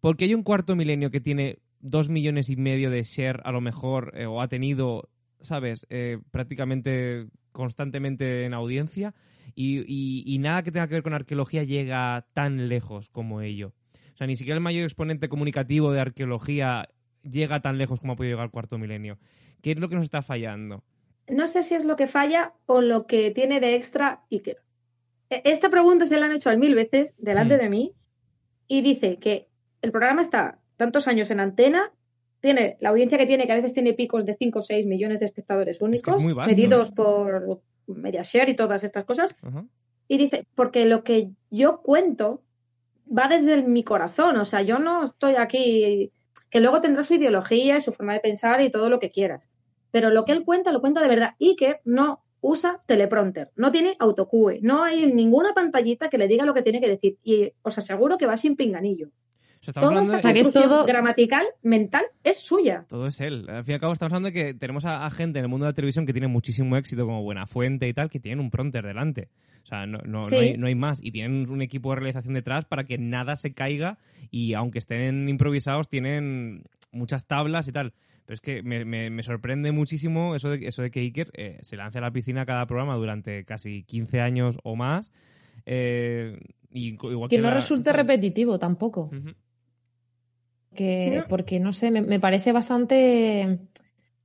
[0.00, 3.60] Porque hay un cuarto milenio que tiene dos millones y medio de share a lo
[3.60, 5.08] mejor, eh, o ha tenido,
[5.40, 5.86] ¿sabes?,
[6.30, 9.14] prácticamente constantemente en audiencia,
[9.54, 13.72] y, y, nada que tenga que ver con arqueología llega tan lejos como ello.
[14.12, 16.88] O sea, ni siquiera el mayor exponente comunicativo de arqueología
[17.22, 19.18] llega tan lejos como ha podido llegar el cuarto milenio.
[19.62, 20.82] ¿Qué es lo que nos está fallando?
[21.28, 24.58] no sé si es lo que falla o lo que tiene de extra Iker.
[25.30, 27.60] E, esta pregunta se la han hecho al mil veces delante mm.
[27.60, 27.94] de mí
[28.68, 29.48] y dice que
[29.82, 31.92] el programa está tantos años en antena,
[32.44, 35.20] tiene la audiencia que tiene, que a veces tiene picos de 5 o 6 millones
[35.20, 39.34] de espectadores únicos, medidos por Mediashare y todas estas cosas.
[40.06, 42.42] Y dice, porque lo que yo cuento
[43.06, 46.12] va desde mi corazón, o sea, yo no estoy aquí,
[46.50, 49.50] que luego tendrá su ideología y su forma de pensar y todo lo que quieras
[49.94, 51.34] pero lo que él cuenta lo cuenta de verdad.
[51.40, 56.52] Iker no usa teleprompter, no tiene autocue, no hay ninguna pantallita que le diga lo
[56.52, 59.10] que tiene que decir y os aseguro que va sin pinganillo.
[59.68, 59.82] O sea,
[60.52, 62.84] todo gramatical, mental, es suya.
[62.88, 63.46] Todo es él.
[63.48, 65.66] Al fin y al cabo estamos hablando de que tenemos a, gente en el mundo
[65.66, 68.50] de la televisión que tiene muchísimo éxito como Buena Fuente y tal, que tienen un
[68.50, 69.28] prompter delante.
[69.62, 71.00] O sea, no, no, hay, no, hay, más.
[71.02, 73.98] Y tienen un equipo de realización detrás para que nada se caiga
[74.30, 77.94] y aunque estén improvisados, tienen muchas tablas y tal.
[78.26, 81.76] Pero es que me, me, sorprende muchísimo eso de, eso de que Iker eh, se
[81.76, 85.10] lance a la piscina a cada programa durante casi 15 años o más.
[85.66, 86.38] Eh,
[86.70, 89.10] y, que, no resulte repetitivo tampoco.
[90.74, 93.58] Que, porque, no sé, me, parece bastante...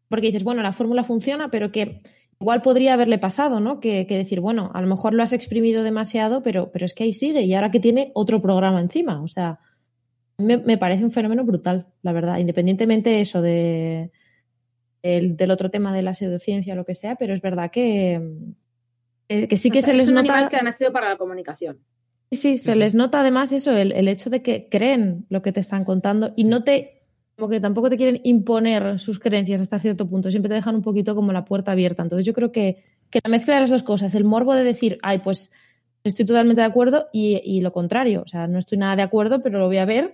[0.07, 2.01] Porque dices, bueno, la fórmula funciona, pero que
[2.39, 3.79] igual podría haberle pasado, ¿no?
[3.79, 7.13] Que, decir, bueno, a lo mejor lo has exprimido demasiado, pero, pero es que ahí
[7.13, 9.21] sigue y ahora que tiene otro programa encima.
[9.21, 9.59] O sea,
[10.37, 14.11] me, parece un fenómeno brutal, la verdad, independientemente eso de,
[15.03, 18.21] del otro tema de la pseudociencia o lo que sea, pero es verdad que,
[19.27, 20.33] que sí que se les un nota.
[20.33, 21.79] Animal que ha nacido para la comunicación.
[22.31, 25.51] Sí, sí, se les nota además eso, el, el, hecho de que creen lo que
[25.51, 26.99] te están contando y no te
[27.39, 30.83] como que tampoco te quieren imponer sus creencias hasta cierto punto, siempre te dejan un
[30.83, 32.03] poquito como la puerta abierta.
[32.03, 32.83] Entonces yo creo que,
[33.23, 35.51] la mezcla de las dos cosas, el morbo de decir, ay, pues
[36.03, 39.57] estoy totalmente de acuerdo y, lo contrario, o sea, no estoy nada de acuerdo, pero
[39.57, 40.13] lo voy a ver,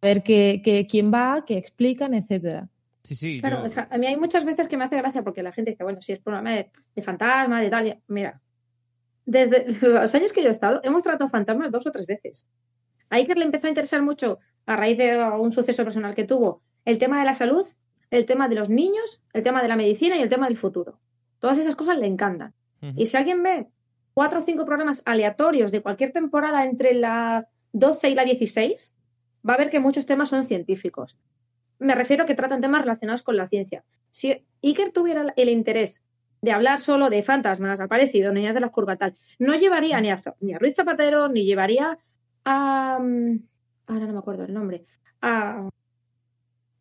[0.00, 2.68] a ver qué, quién va, qué explican, etcétera.
[3.04, 3.40] Sí, sí.
[3.40, 5.72] Claro, o sea, a mí hay muchas veces que me hace gracia porque la gente
[5.72, 8.40] dice, bueno, si es programa de, de fantasma, de tal, mira,
[9.26, 12.46] desde los años que yo he estado, hemos tratado fantasmas dos o tres veces.
[13.10, 16.62] A Iker le empezó a interesar mucho a raíz de un suceso personal que tuvo,
[16.84, 17.66] el tema de la salud,
[18.10, 20.98] el tema de los niños, el tema de la medicina y el tema del futuro.
[21.40, 22.54] Todas esas cosas le encantan.
[22.96, 23.66] Y si alguien ve
[24.12, 28.94] cuatro o cinco programas aleatorios de cualquier temporada entre la 12 y la 16,
[29.48, 31.16] va a ver que muchos temas son científicos.
[31.78, 33.84] Me refiero a que tratan temas relacionados con la ciencia.
[34.10, 36.04] Si Iker tuviera el interés
[36.44, 40.20] de hablar solo de fantasmas, aparecido, niñas de la curva tal, no llevaría ni a,
[40.40, 41.98] ni a Ruiz Zapatero, ni llevaría
[42.44, 42.98] a...
[43.00, 43.40] Mm,
[43.86, 44.84] ahora no me acuerdo el nombre,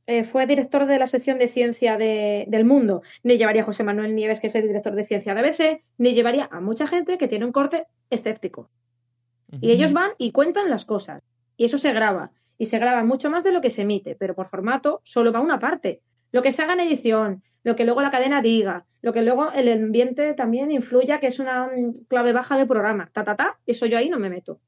[0.05, 4.15] eh, fue director de la sección de ciencia del mundo, ni llevaría a José Manuel
[4.15, 7.29] Nieves, que es el director de ciencia de ABC, ni llevaría a mucha gente que
[7.29, 8.69] tiene un corte escéptico.
[9.61, 11.21] Y ellos van y cuentan las cosas.
[11.57, 12.31] Y eso se graba.
[12.57, 15.39] Y se graba mucho más de lo que se emite, pero por formato solo va
[15.39, 16.01] una parte.
[16.31, 19.51] Lo que se haga en edición, lo que luego la cadena diga, lo que luego
[19.51, 21.69] el ambiente también influya, que es una
[22.07, 23.09] clave baja del programa.
[23.13, 24.59] Ta, ta, ta, eso yo ahí no me meto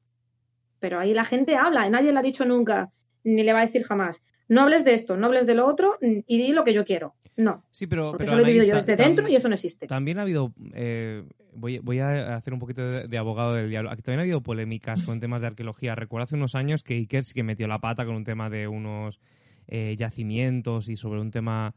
[0.86, 2.90] pero ahí la gente habla, y nadie le ha dicho nunca,
[3.24, 4.22] ni le va a decir jamás.
[4.48, 7.14] No hables de esto, no hables de lo otro y di lo que yo quiero.
[7.36, 7.64] No.
[7.70, 8.12] Sí, pero.
[8.12, 9.88] Porque eso lo he vivido yo desde dentro y eso no existe.
[9.88, 10.54] También ha habido.
[10.74, 13.90] Eh, voy, voy, a hacer un poquito de, abogado del diablo.
[13.96, 15.96] También ha habido polémicas con temas de arqueología.
[15.96, 18.68] Recuerdo hace unos años que Iker sí que metió la pata con un tema de
[18.68, 19.18] unos
[19.66, 21.74] eh, yacimientos y sobre un tema.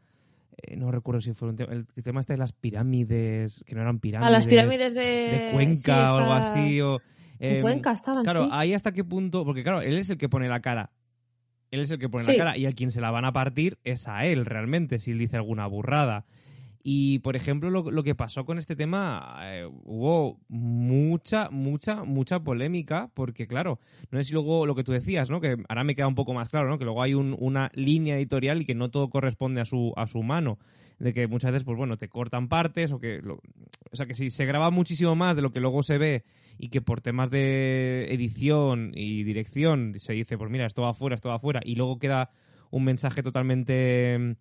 [0.61, 1.73] Eh, no recuerdo si fue un tema.
[1.73, 4.27] El, tema este de las pirámides, que no eran pirámides.
[4.27, 5.01] A las pirámides de.
[5.01, 6.81] De Cuenca o algo así.
[6.81, 6.99] O,
[7.39, 10.27] en em, Cuenca estaban, Claro, ahí hasta qué punto, porque claro, él es el que
[10.27, 10.91] pone la cara.
[11.71, 13.77] Él es el que pone la cara y a quien se la van a partir
[13.83, 16.25] es a él realmente, si él dice alguna burrada.
[16.81, 23.11] Y, por ejemplo, lo, que pasó con este tema, eh, hubo mucha, mucha, mucha polémica,
[23.13, 23.79] porque, claro,
[24.11, 25.41] no es luego lo que tú decías, ¿no?
[25.41, 26.79] Que ahora me queda un poco más claro, ¿no?
[26.79, 30.23] Que luego hay una línea editorial y que no todo corresponde a su, a su
[30.23, 30.57] mano
[30.99, 33.19] de que muchas veces, pues bueno, te cortan partes o que...
[33.19, 36.23] o sea, que si se graba muchísimo más de lo que luego se ve
[36.57, 41.15] y que por temas de edición y dirección se dice, pues mira, esto va afuera,
[41.15, 42.31] esto va afuera, y luego queda
[42.69, 44.35] un mensaje totalmente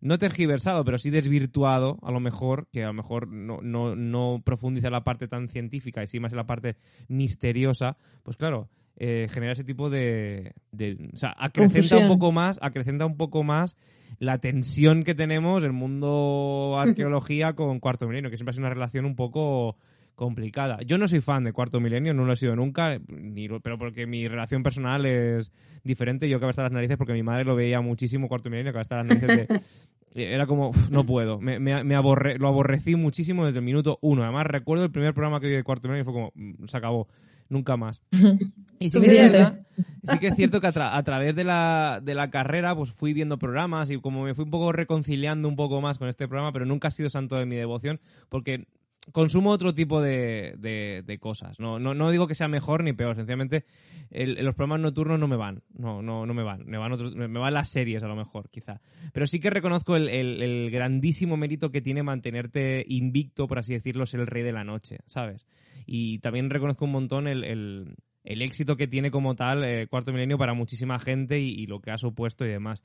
[0.00, 4.42] no tergiversado, pero sí desvirtuado, a lo mejor, que a lo mejor no, no, no
[4.44, 6.76] profundiza la parte tan científica y sí más en la parte
[7.08, 12.58] misteriosa, pues claro, eh, genera ese tipo de, de o sea, acrecenta un poco más,
[12.62, 13.76] acrecenta un poco más
[14.18, 19.04] la tensión que tenemos el mundo arqueología con Cuarto Milenio, que siempre sido una relación
[19.04, 19.76] un poco
[20.18, 20.78] complicada.
[20.84, 24.04] Yo no soy fan de Cuarto Milenio, no lo he sido nunca, ni, pero porque
[24.04, 25.52] mi relación personal es
[25.84, 26.28] diferente.
[26.28, 28.80] Yo acabo de estar las narices porque mi madre lo veía muchísimo Cuarto Milenio, acaba
[28.80, 30.34] de estar las narices de...
[30.34, 34.24] Era como, no puedo, me, me, lo aborrecí muchísimo desde el minuto uno.
[34.24, 36.76] Además, recuerdo el primer programa que vi de Cuarto Milenio y fue como, mm, se
[36.76, 37.06] acabó
[37.48, 38.02] nunca más.
[38.80, 39.58] Y sí que, es cierto,
[40.04, 43.36] sí que es cierto que a, través de la, de la, carrera pues fui viendo
[43.36, 46.64] programas y como me fui un poco reconciliando un poco más con este programa, pero
[46.64, 47.98] nunca ha sido santo de mi devoción
[48.28, 48.68] porque
[49.12, 51.58] consumo otro tipo de, de, cosas.
[51.58, 53.64] No, no, no, digo que sea mejor ni peor, sencillamente
[54.10, 55.62] los programas nocturnos no me van.
[55.74, 56.64] No, no, no me van.
[56.66, 58.80] Me van, otros, me van las series a lo mejor, quizá.
[59.12, 64.06] Pero sí que reconozco el, el, grandísimo mérito que tiene mantenerte invicto, por así decirlo,
[64.06, 65.46] ser el rey de la noche, ¿sabes?
[65.86, 70.52] Y también reconozco un montón el, éxito que tiene como tal eh, Cuarto Milenio para
[70.52, 72.82] muchísima gente y lo que ha supuesto y demás.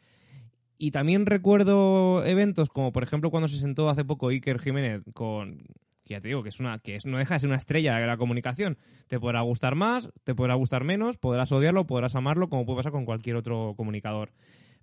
[0.78, 5.64] Y también recuerdo eventos como, por ejemplo, cuando se sentó hace poco Iker Jiménez con
[6.04, 8.08] que ya te digo que es una que no deja de ser una estrella de
[8.08, 8.78] la comunicación.
[9.08, 12.92] Te podrá gustar más, te podrá gustar menos, podrás odiarlo, podrás amarlo, como puede pasar
[12.92, 14.32] con cualquier otro comunicador.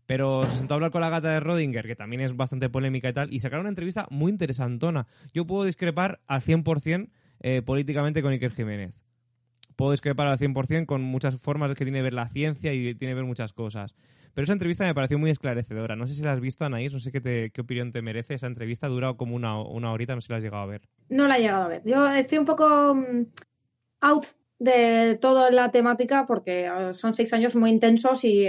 [0.07, 3.09] Pero se sentó a hablar con la gata de Rodinger, que también es bastante polémica
[3.09, 5.07] y tal, y sacaron una entrevista muy interesantona.
[5.33, 7.11] Yo puedo discrepar al 100%
[7.41, 8.95] eh, políticamente con Iker Jiménez.
[9.77, 13.12] Puedo discrepar al 100% con muchas formas que tiene que ver la ciencia y tiene
[13.12, 13.95] que ver muchas cosas.
[14.35, 15.97] Pero esa entrevista me pareció muy esclarecedora.
[15.97, 18.35] No sé si la has visto, Anaís, no sé qué, qué opinión te merece.
[18.35, 20.66] Esa entrevista ha durado como una, una horita, no sé si la has llegado a
[20.66, 20.83] ver.
[21.09, 21.83] No la he llegado a ver.
[21.85, 23.26] Yo estoy un poco mm,
[24.01, 24.26] out
[24.59, 28.49] de toda la temática porque ah, son seis años muy intensos y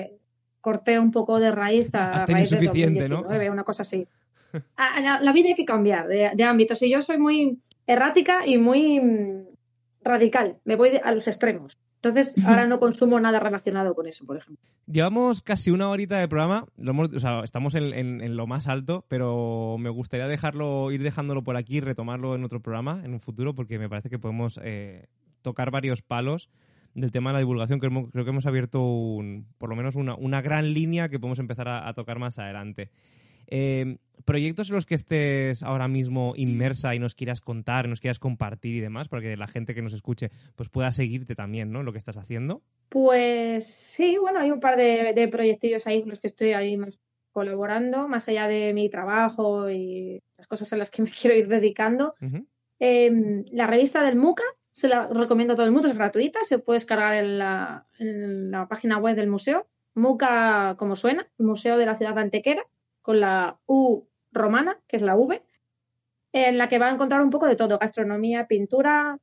[0.60, 3.22] corté un poco de raíz a Has tenido suficiente, ¿no?
[3.22, 4.08] Una cosa así.
[4.78, 6.82] la, vida hay que cambiar de, de ámbitos.
[6.84, 9.46] Y yo soy muy errática y muy mm,
[10.04, 10.58] radical.
[10.64, 11.78] Me voy a los extremos.
[12.04, 14.66] Entonces, ahora no consumo nada relacionado con eso, por ejemplo.
[14.88, 16.66] Llevamos casi una horita de programa,
[17.44, 22.34] estamos en, lo más alto, pero me gustaría dejarlo, ir dejándolo por aquí y retomarlo
[22.34, 25.06] en otro programa en un futuro, porque me parece que podemos eh,
[25.44, 26.50] tocar varios palos
[26.96, 28.80] del tema de la divulgación, que creo que hemos abierto
[29.60, 32.90] por lo menos una, gran línea que podemos empezar a tocar más adelante.
[33.52, 38.18] Eh, proyectos en los que estés ahora mismo inmersa y nos quieras contar, nos quieras
[38.18, 41.84] compartir y demás, para que la gente que nos escuche pues pueda seguirte también, ¿no?
[41.84, 42.62] Lo que estás haciendo.
[42.90, 46.78] Pues sí, bueno, hay un par de, de proyectillos ahí con los que estoy ahí
[46.78, 47.00] más
[47.32, 51.48] colaborando, más allá de mi trabajo y las cosas en las que me quiero ir
[51.48, 52.16] dedicando.
[52.80, 56.60] Em, la revista del MUCA, se la recomiendo a todo el mundo, es gratuita, se
[56.60, 59.68] puede descargar en la, en la página web del museo.
[59.94, 62.66] MUCA, como suena, Museo de la Ciudad de Antequera
[63.02, 65.44] con la U romana, que es la V,
[66.34, 69.20] en la que va a encontrar un poco de todo, gastronomía, pintura,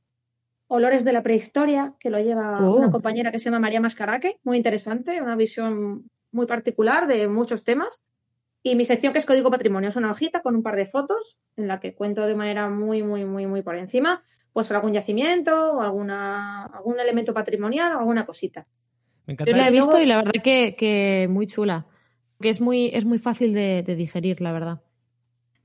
[0.67, 2.77] olores de la prehistoria, que lo lleva oh.
[2.77, 7.65] una compañera que se llama María Mascaraque, muy interesante, una visión muy particular de muchos
[7.65, 8.01] temas.
[8.63, 11.39] Y mi sección, que es Código Patrimonio, es una hojita con un par de fotos
[11.57, 14.23] en la que cuento de manera muy, muy, muy, muy por encima,
[14.53, 18.67] pues algún yacimiento o alguna, algún elemento patrimonial o alguna cosita.
[19.27, 21.87] Yo la he visto y la verdad que, que muy chula
[22.41, 24.81] que es muy, es muy fácil de, digerir, la verdad.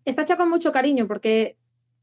[0.06, 1.58] Está hecha con mucho cariño porque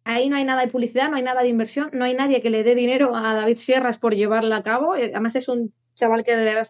[0.05, 2.51] ahí no hay nada de publicidad, no hay nada de inversión, no hay nadie que
[2.51, 4.95] le dé dinero a David Sierras por llevarla a cabo.
[4.97, 6.69] Eh, además es un chaval que de verdad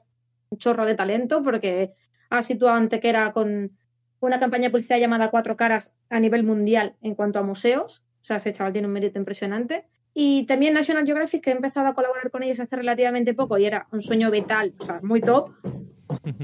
[0.51, 1.93] un chorro de talento porque
[2.31, 3.77] ha situado Antequera con
[4.21, 8.03] una campaña de publicidad llamada Cuatro Caras a nivel mundial en cuanto a museos.
[8.23, 9.87] O sea, ese chaval tiene un mérito impresionante.
[10.13, 13.67] Y también National Geographic, que he empezado a colaborar con ellos hace relativamente poco y
[13.67, 15.53] era un sueño vital, o sea, muy top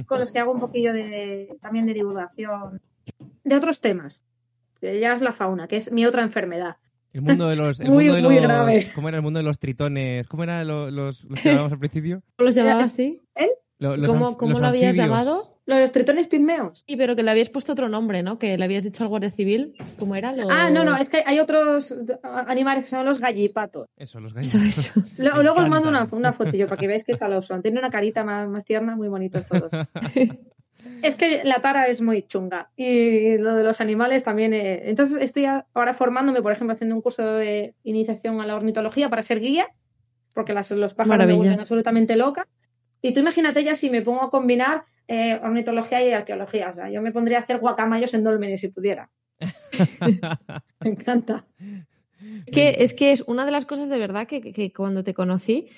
[0.06, 2.80] con los que hago un poquillo de, también de divulgación
[3.44, 4.22] de otros temas.
[4.80, 6.76] Ya es la fauna, que es mi otra enfermedad.
[7.12, 7.80] El mundo de los.
[7.84, 8.92] muy, muy grave.
[8.94, 10.26] ¿Cómo era el mundo de los tritones?
[10.26, 12.22] ¿Cómo era los, los, que hablábamos al principio?
[12.36, 13.22] ¿Cómo los llamabas así?
[13.34, 13.50] ¿Él?
[14.06, 15.55] ¿Cómo, cómo lo habías llamado?
[15.66, 16.84] Los tritones pigmeos.
[16.86, 18.38] Sí, pero que le habías puesto otro nombre, ¿no?
[18.38, 19.74] Que le habías dicho al Guardia Civil.
[19.98, 20.32] ¿Cómo era?
[20.48, 21.92] Ah, no, no, es que hay otros
[22.22, 23.88] animales que son los gallipatos.
[23.96, 24.92] Eso, los gallipatos.
[25.18, 27.62] luego, os mando una, una fotillo para que veáis que es son.
[27.62, 29.72] Tiene una carita más, más tierna, muy bonitos todos.
[31.02, 32.70] es que la tara es muy chunga.
[32.76, 34.54] Y lo de los animales también.
[34.54, 39.10] Eh, entonces estoy ahora formándome, por ejemplo, haciendo un curso de iniciación a la ornitología
[39.10, 39.66] para ser guía,
[40.32, 42.46] porque las, los pájaros me vuelven absolutamente loca.
[43.02, 46.70] Y tú imagínate ya si me pongo a combinar eh, ornitología y arqueología.
[46.70, 49.10] O sea, yo me pondría a hacer guacamayos en dólmenes si pudiera.
[50.80, 51.44] me encanta.
[52.46, 55.68] Es que, es que es una de las cosas de verdad que, cuando te conocí,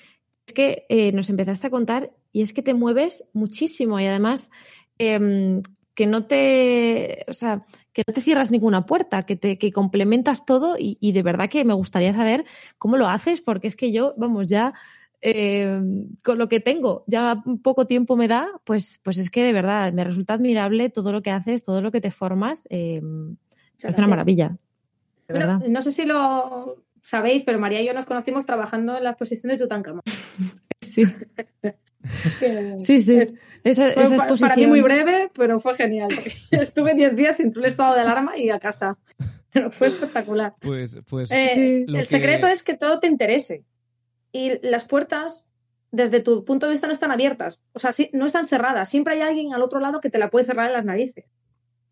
[0.47, 4.49] es que eh, nos empezaste a contar y es que te mueves muchísimo y además
[4.97, 5.61] em,
[5.93, 10.45] que no te, o sea, que no te cierras ninguna puerta, que te que complementas
[10.45, 12.45] todo y, y, de verdad que me gustaría saber
[12.77, 14.73] cómo lo haces porque es que yo, vamos, ya
[15.21, 15.81] eh,
[16.23, 19.91] con lo que tengo, ya poco tiempo me da, pues, pues es que de verdad
[19.91, 22.63] me resulta admirable todo lo que haces, todo lo que te formas.
[22.69, 23.01] Eh,
[23.81, 24.57] es una maravilla.
[25.67, 29.51] no sé si lo sabéis, pero María y yo nos conocimos trabajando en la exposición
[29.51, 30.03] de Tutankamón.
[30.81, 31.03] Sí.
[32.79, 33.19] sí, sí.
[33.63, 34.39] Esa, exposición...
[34.39, 36.09] Para mí muy breve, pero fue genial.
[36.51, 38.97] Estuve 10 días sin un estado de alarma y a casa.
[39.51, 40.53] Pero fue espectacular.
[40.61, 43.65] Pues, pues eh, el secreto es que todo te interese
[44.31, 45.45] y las puertas,
[45.91, 47.59] desde tu punto de vista, no están abiertas.
[47.73, 48.89] O sea, no están cerradas.
[48.89, 51.25] Siempre hay alguien al otro lado que te la puede cerrar en las narices.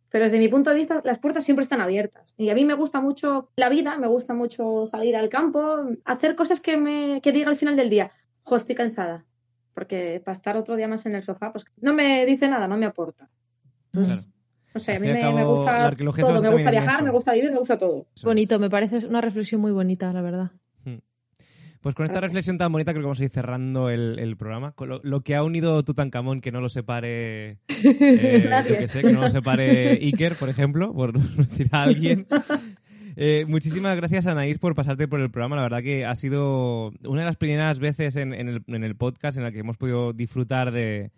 [0.09, 2.33] Pero desde mi punto de vista, las puertas siempre están abiertas.
[2.37, 6.35] Y a mí me gusta mucho la vida, me gusta mucho salir al campo, hacer
[6.35, 8.11] cosas que me que diga al final del día,
[8.43, 9.25] jo, estoy cansada.
[9.73, 12.77] Porque para estar otro día más en el sofá, pues no me dice nada, no
[12.77, 13.29] me aporta.
[13.93, 14.05] no
[14.79, 15.93] sé, a mí me, gusta
[16.25, 16.41] todo.
[16.41, 18.07] Me gusta viajar, me gusta vivir, me gusta todo.
[18.23, 20.51] Bonito, me parece una reflexión muy bonita, la verdad.
[21.87, 24.73] Pues con esta reflexión tan bonita creo que vamos a ir cerrando el, programa.
[25.03, 29.29] lo, que ha unido Tutankamón, que no lo separe, eh, que sé, que no lo
[29.29, 32.27] separe Iker, por ejemplo, por decir a alguien.
[33.15, 35.55] Eh, muchísimas gracias, Anaís, por pasarte por el programa.
[35.55, 39.53] La verdad que ha sido una de las primeras veces en, el, podcast en la
[39.53, 41.11] que hemos podido disfrutar de,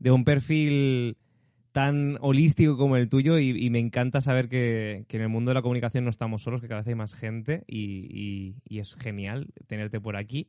[0.00, 1.18] de un perfil
[1.76, 5.60] tan holístico como el tuyo y, me encanta saber que, en el mundo de la
[5.60, 10.16] comunicación no estamos solos, que cada vez hay más gente y, es genial tenerte por
[10.16, 10.48] aquí.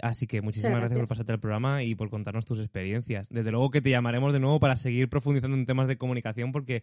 [0.00, 0.98] Así que muchísimas gracias.
[0.98, 3.28] por pasarte el programa y por contarnos tus experiencias.
[3.28, 6.82] Desde luego que te llamaremos de nuevo para seguir profundizando en temas de comunicación porque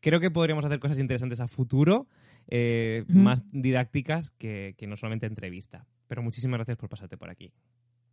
[0.00, 2.06] creo que podríamos hacer cosas interesantes a futuro,
[2.46, 5.84] eh, más didácticas que, no solamente entrevista.
[6.06, 7.50] Pero muchísimas gracias por pasarte por aquí.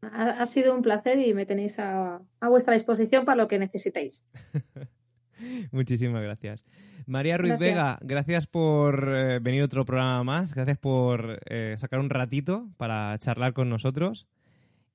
[0.01, 4.25] Ha, sido un placer y me tenéis a, vuestra disposición para lo que necesitéis.
[5.71, 6.63] Muchísimas gracias.
[7.05, 7.75] María Ruiz Gracias.
[7.75, 10.53] Vega, gracias por eh, venir a otro programa más.
[10.53, 14.27] Gracias por eh, sacar un ratito para charlar con nosotros.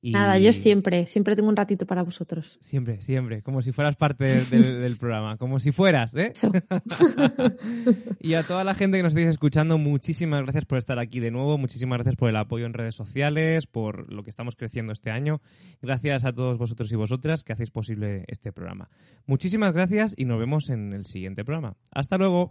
[0.05, 2.59] Y- Nada, yo siempre, siempre tengo un ratito para vosotros.
[2.61, 3.41] Siempre, siempre.
[3.43, 5.37] Como si fueras parte del, del- del programa.
[5.37, 6.33] Como si fueras, ¿eh?
[6.35, 6.51] Eso.
[8.21, 11.31] Y a toda la gente que nos estáis escuchando, muchísimas gracias por estar aquí de
[11.31, 15.11] nuevo, muchísimas gracias por el apoyo en redes sociales, por lo que estamos creciendo este
[15.11, 15.41] año.
[15.81, 18.89] Gracias a todos vosotros y vosotras que hacéis posible este programa.
[19.27, 21.77] Muchísimas gracias y nos vemos en el siguiente programa.
[21.93, 22.51] Hasta luego.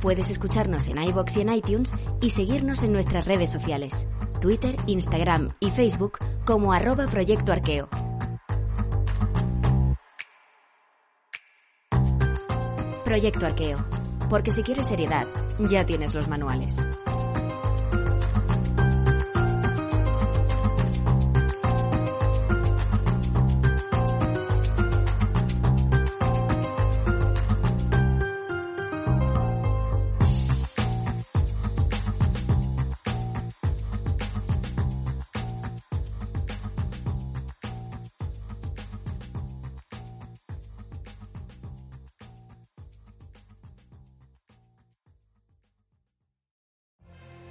[0.00, 4.08] Puedes escucharnos en iBox y en iTunes y seguirnos en nuestras redes sociales,
[4.40, 7.88] Twitter, Instagram y Facebook como arroba Proyecto Arqueo.
[13.04, 13.78] Proyecto Arqueo,
[14.28, 15.26] porque si quieres seriedad,
[15.58, 16.82] ya tienes los manuales.